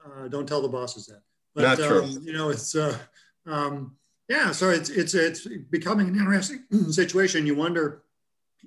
uh, 0.06 0.28
don't 0.28 0.48
tell 0.48 0.62
the 0.62 0.68
bosses 0.68 1.08
that. 1.08 1.22
But 1.56 1.64
not 1.64 1.78
true. 1.78 2.04
Um, 2.04 2.22
you 2.24 2.34
know 2.34 2.50
it's 2.50 2.76
uh, 2.76 2.98
um, 3.46 3.96
yeah. 4.28 4.52
So 4.52 4.70
it's 4.70 4.90
it's 4.90 5.14
it's 5.14 5.48
becoming 5.70 6.08
an 6.08 6.18
interesting 6.18 6.64
situation. 6.92 7.46
You 7.46 7.56
wonder 7.56 8.04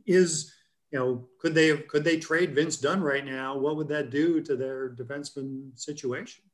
is 0.07 0.55
you 0.90 0.99
know 0.99 1.29
could 1.38 1.55
they 1.55 1.77
could 1.77 2.05
they 2.05 2.18
trade 2.18 2.55
Vince 2.55 2.77
Dunn 2.77 3.03
right 3.03 3.25
now? 3.25 3.57
What 3.57 3.77
would 3.77 3.88
that 3.88 4.11
do 4.11 4.40
to 4.42 4.57
their 4.57 4.90
defenseman 4.90 5.79
situation? 5.79 6.44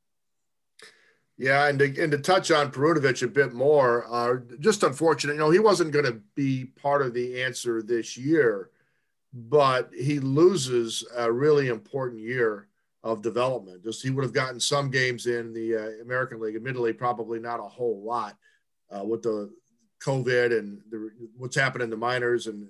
Yeah, 1.39 1.67
and 1.67 1.77
to, 1.77 2.01
and 2.01 2.11
to 2.11 2.17
touch 2.17 2.49
on 2.49 2.71
Perunovich 2.71 3.21
a 3.21 3.27
bit 3.27 3.53
more, 3.53 4.07
uh, 4.09 4.37
just 4.59 4.81
unfortunate. 4.81 5.33
You 5.33 5.39
know, 5.39 5.51
he 5.51 5.59
wasn't 5.59 5.91
going 5.91 6.05
to 6.05 6.19
be 6.33 6.65
part 6.65 7.03
of 7.03 7.13
the 7.13 7.43
answer 7.43 7.83
this 7.83 8.17
year, 8.17 8.71
but 9.31 9.91
he 9.93 10.19
loses 10.19 11.05
a 11.15 11.31
really 11.31 11.67
important 11.67 12.21
year 12.21 12.69
of 13.03 13.21
development. 13.21 13.83
Just 13.83 14.01
he 14.01 14.09
would 14.09 14.23
have 14.23 14.33
gotten 14.33 14.59
some 14.59 14.89
games 14.89 15.27
in 15.27 15.53
the 15.53 15.75
uh, 15.75 16.01
American 16.01 16.41
League. 16.41 16.55
Admittedly, 16.55 16.91
probably 16.91 17.39
not 17.39 17.59
a 17.59 17.69
whole 17.69 18.01
lot 18.01 18.35
uh, 18.95 19.03
with 19.03 19.23
the 19.23 19.51
COVID 20.05 20.57
and 20.57 20.79
the, 20.89 21.09
what's 21.37 21.55
happened 21.55 21.83
in 21.83 21.89
the 21.89 21.97
minors 21.97 22.47
and 22.47 22.67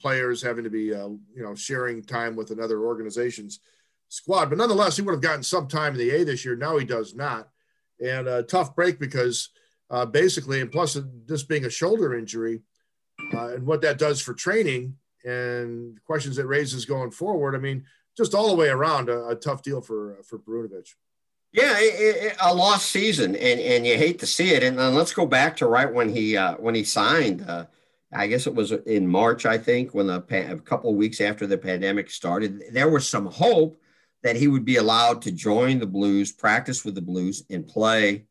players 0.00 0.42
having 0.42 0.64
to 0.64 0.70
be, 0.70 0.94
uh, 0.94 1.08
you 1.08 1.42
know, 1.42 1.54
sharing 1.54 2.02
time 2.02 2.34
with 2.36 2.50
another 2.50 2.80
organization's 2.80 3.60
squad. 4.08 4.48
But 4.48 4.58
nonetheless, 4.58 4.96
he 4.96 5.02
would 5.02 5.12
have 5.12 5.20
gotten 5.20 5.42
some 5.42 5.68
time 5.68 5.92
in 5.92 5.98
the 5.98 6.10
A 6.10 6.24
this 6.24 6.44
year. 6.44 6.56
Now 6.56 6.78
he 6.78 6.84
does 6.84 7.14
not 7.14 7.48
and 8.00 8.28
a 8.28 8.42
tough 8.42 8.74
break 8.74 8.98
because 8.98 9.50
uh, 9.90 10.06
basically, 10.06 10.60
and 10.60 10.70
plus 10.70 10.98
this 11.26 11.42
being 11.42 11.64
a 11.64 11.70
shoulder 11.70 12.16
injury 12.16 12.62
uh, 13.34 13.48
and 13.54 13.66
what 13.66 13.82
that 13.82 13.98
does 13.98 14.20
for 14.20 14.34
training 14.34 14.96
and 15.24 16.02
questions 16.04 16.38
it 16.38 16.46
raises 16.46 16.84
going 16.84 17.10
forward. 17.10 17.54
I 17.54 17.58
mean, 17.58 17.84
just 18.16 18.34
all 18.34 18.48
the 18.48 18.56
way 18.56 18.68
around 18.68 19.08
a, 19.08 19.28
a 19.28 19.34
tough 19.34 19.62
deal 19.62 19.80
for 19.80 20.18
for 20.24 20.38
Perunovich. 20.38 20.94
Yeah, 21.52 21.78
it, 21.78 22.16
it, 22.24 22.36
a 22.40 22.54
lost 22.54 22.90
season, 22.90 23.34
and 23.34 23.60
and 23.60 23.86
you 23.86 23.96
hate 23.96 24.20
to 24.20 24.26
see 24.26 24.50
it. 24.50 24.62
And 24.62 24.76
let's 24.94 25.12
go 25.12 25.26
back 25.26 25.56
to 25.56 25.66
right 25.66 25.92
when 25.92 26.08
he 26.08 26.36
uh, 26.36 26.54
when 26.56 26.74
he 26.74 26.84
signed. 26.84 27.42
Uh, 27.42 27.66
I 28.12 28.26
guess 28.26 28.46
it 28.46 28.54
was 28.54 28.72
in 28.72 29.06
March, 29.06 29.46
I 29.46 29.58
think, 29.58 29.94
when 29.94 30.06
the 30.06 30.24
a 30.30 30.60
couple 30.60 30.90
of 30.90 30.96
weeks 30.96 31.20
after 31.20 31.46
the 31.46 31.58
pandemic 31.58 32.10
started. 32.10 32.62
There 32.72 32.88
was 32.88 33.08
some 33.08 33.26
hope 33.26 33.80
that 34.22 34.36
he 34.36 34.48
would 34.48 34.64
be 34.64 34.76
allowed 34.76 35.22
to 35.22 35.32
join 35.32 35.78
the 35.78 35.86
Blues, 35.86 36.32
practice 36.32 36.84
with 36.84 36.94
the 36.94 37.02
Blues, 37.02 37.44
and 37.50 37.66
play 37.66 38.26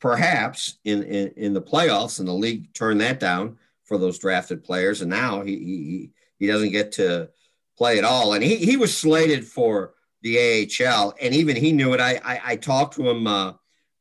perhaps 0.00 0.78
in, 0.84 1.02
in, 1.02 1.28
in 1.36 1.54
the 1.54 1.62
playoffs. 1.62 2.18
And 2.18 2.28
the 2.28 2.32
league 2.32 2.72
turned 2.74 3.00
that 3.00 3.18
down 3.18 3.58
for 3.84 3.98
those 3.98 4.18
drafted 4.18 4.62
players. 4.62 5.00
And 5.00 5.10
now 5.10 5.42
he, 5.42 5.56
he, 5.56 6.10
he 6.38 6.46
doesn't 6.46 6.70
get 6.70 6.92
to 6.92 7.30
play 7.76 7.98
at 7.98 8.04
all. 8.04 8.34
And 8.34 8.44
he, 8.44 8.56
he 8.56 8.76
was 8.76 8.96
slated 8.96 9.44
for 9.44 9.94
the 10.22 10.38
AHL. 10.80 11.14
And 11.20 11.34
even 11.34 11.56
he 11.56 11.72
knew 11.72 11.92
it. 11.92 12.00
I, 12.00 12.20
I, 12.24 12.40
I 12.44 12.56
talked 12.56 12.96
to 12.96 13.08
him, 13.08 13.26
uh, 13.26 13.52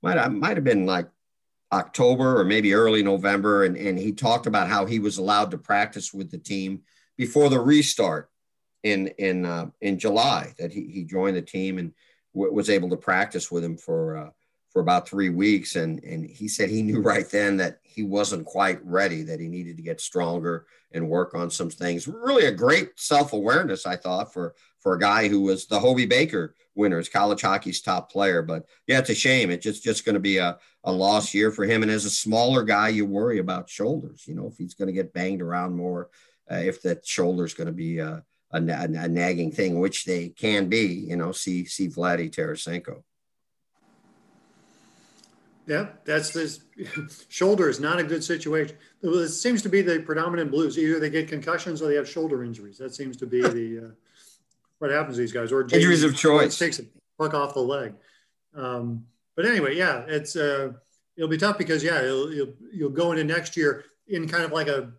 might, 0.02 0.28
might 0.30 0.58
have 0.58 0.64
been 0.64 0.86
like 0.86 1.08
October 1.72 2.40
or 2.40 2.46
maybe 2.46 2.74
early 2.74 3.04
November. 3.04 3.66
And, 3.66 3.76
and 3.76 3.98
he 3.98 4.12
talked 4.12 4.48
about 4.48 4.70
how 4.70 4.86
he 4.86 5.00
was 5.00 5.18
allowed 5.18 5.52
to 5.52 5.58
practice 5.58 6.14
with 6.14 6.32
the 6.32 6.38
team 6.38 6.82
before 7.18 7.50
the 7.50 7.60
restart 7.60 8.30
in 8.86 9.08
in 9.18 9.46
uh, 9.46 9.68
in 9.82 9.98
July 10.00 10.54
that 10.60 10.72
he, 10.72 10.88
he 10.88 11.04
joined 11.04 11.36
the 11.36 11.42
team 11.42 11.80
and 11.80 11.92
w- 12.34 12.54
was 12.54 12.70
able 12.70 12.90
to 12.90 12.98
practice 12.98 13.52
with 13.52 13.64
him 13.64 13.78
for 13.78 14.18
uh, 14.18 14.30
for 14.76 14.82
about 14.82 15.08
three 15.08 15.30
weeks 15.30 15.78
and 15.78 16.04
and 16.04 16.26
he 16.26 16.50
said 16.50 16.70
he 16.70 16.82
knew 16.82 17.00
right 17.14 17.30
then 17.32 17.56
that 17.56 17.80
he 17.82 18.04
wasn't 18.04 18.46
quite 18.46 18.86
ready 18.86 19.24
that 19.24 19.40
he 19.40 19.48
needed 19.48 19.78
to 19.78 19.82
get 19.82 20.02
stronger 20.02 20.66
and 20.92 21.08
work 21.08 21.34
on 21.34 21.50
some 21.50 21.70
things 21.70 22.10
really 22.10 22.48
a 22.48 22.52
great 22.52 22.90
self-awareness 22.98 23.86
I 23.86 23.96
thought 23.96 24.34
for 24.34 24.54
for 24.82 24.96
a 24.96 25.00
guy 25.00 25.30
who 25.30 25.40
was 25.40 25.66
the 25.66 25.80
Hobey 25.80 26.06
Baker 26.06 26.56
winner, 26.76 26.98
winners 26.98 27.08
college 27.08 27.42
hockey's 27.42 27.80
top 27.80 28.12
player 28.12 28.42
but 28.42 28.66
yeah 28.86 29.00
it's 29.00 29.10
a 29.10 29.16
shame 29.16 29.50
it's 29.50 29.64
just 29.64 29.82
just 29.82 30.04
going 30.04 30.16
to 30.16 30.20
be 30.20 30.40
a, 30.40 30.58
a 30.84 30.92
lost 30.92 31.34
year 31.34 31.52
for 31.52 31.64
him 31.64 31.82
and 31.82 31.90
as 31.90 32.04
a 32.04 32.10
smaller 32.10 32.62
guy 32.62 32.90
you 32.90 33.06
worry 33.06 33.40
about 33.40 33.70
shoulders 33.70 34.26
you 34.28 34.36
know 34.36 34.48
if 34.48 34.58
he's 34.58 34.74
going 34.74 34.88
to 34.88 34.94
get 34.94 35.14
banged 35.14 35.42
around 35.42 35.74
more 35.74 36.10
uh, 36.52 36.56
if 36.56 36.82
that 36.82 37.08
shoulder 37.08 37.46
is 37.46 37.54
going 37.54 37.68
to 37.68 37.74
be 37.74 38.02
uh, 38.02 38.20
a, 38.52 38.58
a, 38.58 38.84
a, 38.84 39.08
nagging 39.08 39.52
thing, 39.52 39.80
which 39.80 40.06
they 40.06 40.30
can 40.30 40.70
be. 40.70 40.86
You 40.86 41.16
know, 41.16 41.32
see 41.32 41.66
see 41.66 41.88
Vladdy 41.88 42.30
Tarasenko. 42.30 43.02
Yeah, 45.68 45.88
that's 46.04 46.30
this 46.32 46.62
shoulder 47.30 47.70
is 47.70 47.80
not 47.80 48.00
a 48.00 48.04
good 48.04 48.24
situation. 48.24 48.78
It 49.02 49.30
seems 49.30 49.62
to 49.64 49.70
be 49.70 49.82
the 49.82 50.00
predominant 50.00 50.52
blues. 50.52 50.78
Either 50.78 51.00
they 51.00 51.10
get 51.10 51.28
concussions 51.28 51.82
or 51.82 51.88
they 51.88 51.96
have 51.96 52.08
shoulder 52.08 52.44
injuries. 52.44 52.78
That 52.78 52.94
seems 52.94 53.18
to 53.18 53.26
be 53.26 53.42
the 53.42 53.88
uh, 53.88 53.92
what 54.80 54.92
happens 54.92 55.16
to 55.16 55.22
these 55.22 55.32
guys. 55.32 55.52
Or 55.52 55.62
injuries 55.62 56.04
of 56.04 56.16
choice 56.16 56.58
takes 56.58 56.80
a 56.80 56.84
puck 57.18 57.34
off 57.34 57.54
the 57.54 57.62
leg. 57.62 57.94
Um, 58.56 59.06
but 59.36 59.46
anyway, 59.46 59.76
yeah, 59.76 60.06
it's 60.08 60.36
uh, 60.36 60.74
it'll 61.18 61.30
be 61.30 61.38
tough 61.38 61.58
because 61.58 61.84
yeah, 61.84 62.02
you'll, 62.04 62.54
you'll 62.72 62.90
go 62.90 63.12
into 63.12 63.24
next 63.24 63.58
year 63.58 63.86
in 64.08 64.28
kind 64.28 64.44
of 64.44 64.52
like 64.52 64.68
a 64.68 64.92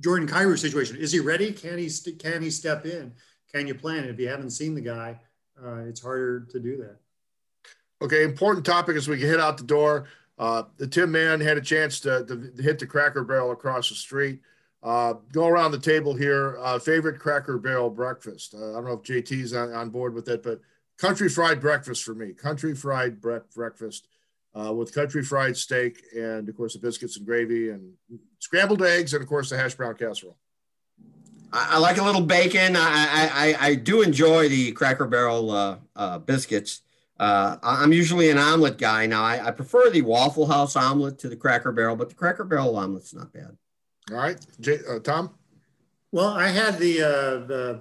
Jordan 0.00 0.28
Kyrou 0.28 0.58
situation. 0.58 0.96
Is 0.96 1.12
he 1.12 1.20
ready? 1.20 1.52
Can 1.52 1.78
he 1.78 1.88
st- 1.88 2.18
can 2.18 2.42
he 2.42 2.50
step 2.50 2.84
in? 2.84 3.12
Can 3.52 3.66
you 3.66 3.74
plan 3.74 4.04
it? 4.04 4.10
If 4.10 4.18
you 4.18 4.28
haven't 4.28 4.50
seen 4.50 4.74
the 4.74 4.80
guy, 4.80 5.20
uh, 5.62 5.82
it's 5.86 6.00
harder 6.00 6.40
to 6.50 6.58
do 6.58 6.76
that. 6.78 6.96
Okay, 8.02 8.24
important 8.24 8.66
topic 8.66 8.96
as 8.96 9.06
we 9.06 9.20
hit 9.20 9.38
out 9.38 9.56
the 9.56 9.62
door. 9.62 10.06
Uh, 10.36 10.64
the 10.76 10.88
Tim 10.88 11.12
Man 11.12 11.40
had 11.40 11.56
a 11.56 11.60
chance 11.60 12.00
to, 12.00 12.24
to, 12.24 12.60
hit 12.60 12.80
the 12.80 12.86
Cracker 12.86 13.22
Barrel 13.22 13.52
across 13.52 13.90
the 13.90 13.94
street. 13.94 14.40
Uh, 14.82 15.14
go 15.32 15.46
around 15.46 15.70
the 15.70 15.78
table 15.78 16.12
here. 16.12 16.58
Uh, 16.60 16.80
favorite 16.80 17.20
Cracker 17.20 17.58
Barrel 17.58 17.90
breakfast? 17.90 18.54
Uh, 18.54 18.70
I 18.70 18.74
don't 18.74 18.86
know 18.86 18.92
if 18.94 19.02
JT's 19.02 19.52
on, 19.52 19.72
on 19.72 19.90
board 19.90 20.14
with 20.14 20.28
it, 20.28 20.42
but 20.42 20.60
country 20.98 21.28
fried 21.28 21.60
breakfast 21.60 22.02
for 22.02 22.12
me. 22.12 22.32
Country 22.32 22.74
fried 22.74 23.20
bre- 23.20 23.36
breakfast 23.54 24.08
uh, 24.52 24.72
with 24.72 24.92
country 24.92 25.22
fried 25.22 25.56
steak 25.56 26.02
and, 26.12 26.48
of 26.48 26.56
course, 26.56 26.72
the 26.72 26.80
biscuits 26.80 27.18
and 27.18 27.24
gravy 27.24 27.70
and 27.70 27.92
scrambled 28.40 28.82
eggs 28.82 29.14
and, 29.14 29.22
of 29.22 29.28
course, 29.28 29.48
the 29.48 29.56
hash 29.56 29.74
brown 29.74 29.94
casserole. 29.94 30.36
I, 31.52 31.74
I 31.74 31.78
like 31.78 31.98
a 31.98 32.04
little 32.04 32.20
bacon. 32.20 32.74
I, 32.74 33.30
I, 33.32 33.56
I 33.60 33.74
do 33.76 34.02
enjoy 34.02 34.48
the 34.48 34.72
Cracker 34.72 35.06
Barrel 35.06 35.52
uh, 35.94 36.18
biscuits. 36.18 36.82
Uh, 37.22 37.56
I'm 37.62 37.92
usually 37.92 38.30
an 38.30 38.38
omelet 38.38 38.78
guy. 38.78 39.06
Now, 39.06 39.22
I, 39.22 39.46
I, 39.46 39.50
prefer 39.52 39.90
the 39.90 40.02
Waffle 40.02 40.44
House 40.44 40.74
omelet 40.74 41.20
to 41.20 41.28
the 41.28 41.36
Cracker 41.36 41.70
Barrel, 41.70 41.94
but 41.94 42.08
the 42.08 42.16
Cracker 42.16 42.42
Barrel 42.42 42.76
omelet's 42.76 43.14
not 43.14 43.32
bad. 43.32 43.56
All 44.10 44.16
right. 44.16 44.44
J- 44.58 44.80
uh, 44.90 44.98
Tom? 44.98 45.30
Well, 46.10 46.30
I 46.30 46.48
had 46.48 46.80
the, 46.80 47.00
uh, 47.00 47.46
the 47.46 47.80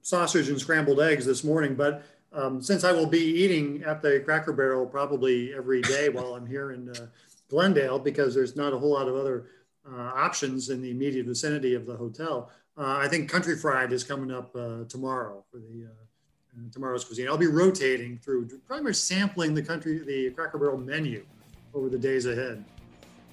sausage 0.00 0.48
and 0.48 0.58
scrambled 0.58 0.98
eggs 0.98 1.26
this 1.26 1.44
morning, 1.44 1.74
but 1.74 2.04
um, 2.32 2.62
since 2.62 2.82
I 2.82 2.92
will 2.92 3.04
be 3.04 3.20
eating 3.20 3.84
at 3.84 4.00
the 4.00 4.20
Cracker 4.20 4.54
Barrel 4.54 4.86
probably 4.86 5.52
every 5.52 5.82
day 5.82 6.08
while 6.08 6.34
I'm 6.34 6.46
here 6.46 6.72
in 6.72 6.88
uh, 6.88 7.08
Glendale, 7.50 7.98
because 7.98 8.34
there's 8.34 8.56
not 8.56 8.72
a 8.72 8.78
whole 8.78 8.94
lot 8.94 9.08
of 9.08 9.14
other 9.14 9.48
uh, 9.86 10.12
options 10.14 10.70
in 10.70 10.80
the 10.80 10.90
immediate 10.90 11.26
vicinity 11.26 11.74
of 11.74 11.84
the 11.84 11.96
hotel, 11.96 12.50
uh, 12.78 12.96
I 12.96 13.08
think 13.08 13.28
Country 13.28 13.58
Fried 13.58 13.92
is 13.92 14.04
coming 14.04 14.30
up 14.30 14.56
uh, 14.56 14.84
tomorrow 14.88 15.44
for 15.50 15.58
the 15.58 15.86
uh, 16.56 16.70
tomorrow's 16.72 17.04
cuisine. 17.04 17.28
I'll 17.28 17.36
be 17.36 17.46
rotating 17.46 18.18
through, 18.18 18.48
much 18.68 18.94
sampling 18.96 19.54
the 19.54 19.62
country, 19.62 19.98
the 19.98 20.30
Cracker 20.30 20.58
Barrel 20.58 20.78
menu 20.78 21.24
over 21.74 21.88
the 21.88 21.98
days 21.98 22.26
ahead. 22.26 22.64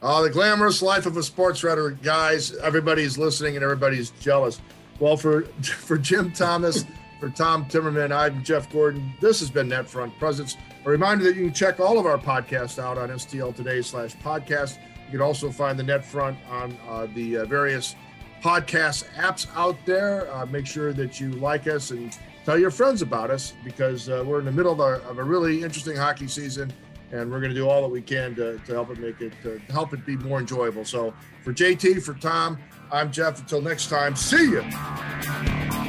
Oh, 0.02 0.24
the 0.24 0.30
glamorous 0.30 0.82
life 0.82 1.08
of 1.08 1.18
a 1.18 1.24
sports 1.24 1.64
writer, 1.64 1.90
guys. 1.90 2.56
Everybody's 2.58 3.18
listening 3.18 3.56
and 3.56 3.64
everybody's 3.64 4.12
jealous. 4.12 4.62
Well, 5.00 5.18
for 5.18 5.42
for 5.64 5.98
Jim 5.98 6.32
Thomas, 6.32 6.86
for 7.20 7.30
Tom 7.30 7.66
Timmerman, 7.66 8.12
I'm 8.16 8.44
Jeff 8.44 8.72
Gordon. 8.72 9.12
This 9.20 9.40
has 9.40 9.50
been 9.50 9.68
NetFront 9.68 10.18
Presence. 10.20 10.56
A 10.86 10.90
reminder 10.90 11.24
that 11.24 11.36
you 11.36 11.46
can 11.46 11.54
check 11.54 11.80
all 11.80 11.98
of 11.98 12.06
our 12.06 12.18
podcasts 12.18 12.78
out 12.78 12.98
on 12.98 13.10
STL 13.10 13.56
Today 13.56 13.82
slash 13.82 14.16
podcast. 14.18 14.78
You 15.08 15.14
can 15.14 15.22
also 15.22 15.52
find 15.52 15.80
the 15.80 15.84
NetFront 15.84 16.38
on 16.50 16.78
uh, 16.88 17.08
the 17.16 17.38
uh, 17.38 17.46
various 17.46 17.96
podcast 18.44 19.06
apps 19.16 19.48
out 19.56 19.78
there. 19.86 20.32
Uh, 20.34 20.46
make 20.46 20.68
sure 20.68 20.94
that 20.94 21.20
you 21.20 21.32
like 21.32 21.66
us 21.68 21.90
and 21.92 22.18
tell 22.48 22.58
your 22.58 22.72
friends 22.72 23.02
about 23.02 23.30
us 23.30 23.56
because 23.66 24.08
uh, 24.08 24.24
we're 24.26 24.40
in 24.40 24.46
the 24.46 24.52
middle 24.54 24.72
of 24.72 24.80
a, 24.80 25.06
of 25.10 25.18
a, 25.18 25.24
really 25.24 25.64
interesting 25.64 25.98
hockey 25.98 26.30
season, 26.30 26.72
and 27.12 27.30
we're 27.30 27.42
going 27.42 27.54
to 27.54 27.56
do 27.56 27.68
all 27.68 27.82
that 27.82 27.90
we 27.90 28.02
can 28.02 28.34
to, 28.34 28.58
to 28.60 28.72
help 28.72 28.90
it 28.90 28.98
make 29.00 29.20
it 29.20 29.34
to 29.44 29.60
help 29.70 29.92
it 29.92 30.06
be 30.06 30.16
more 30.16 30.40
enjoyable. 30.40 30.86
So 30.86 31.14
for 31.44 31.52
JT, 31.52 32.02
for 32.02 32.14
Tom, 32.14 32.58
I'm 32.90 33.12
Jeff. 33.12 33.42
Until 33.42 33.62
next 33.62 33.90
time, 33.90 34.16
see 34.16 34.52
you. 34.52 35.87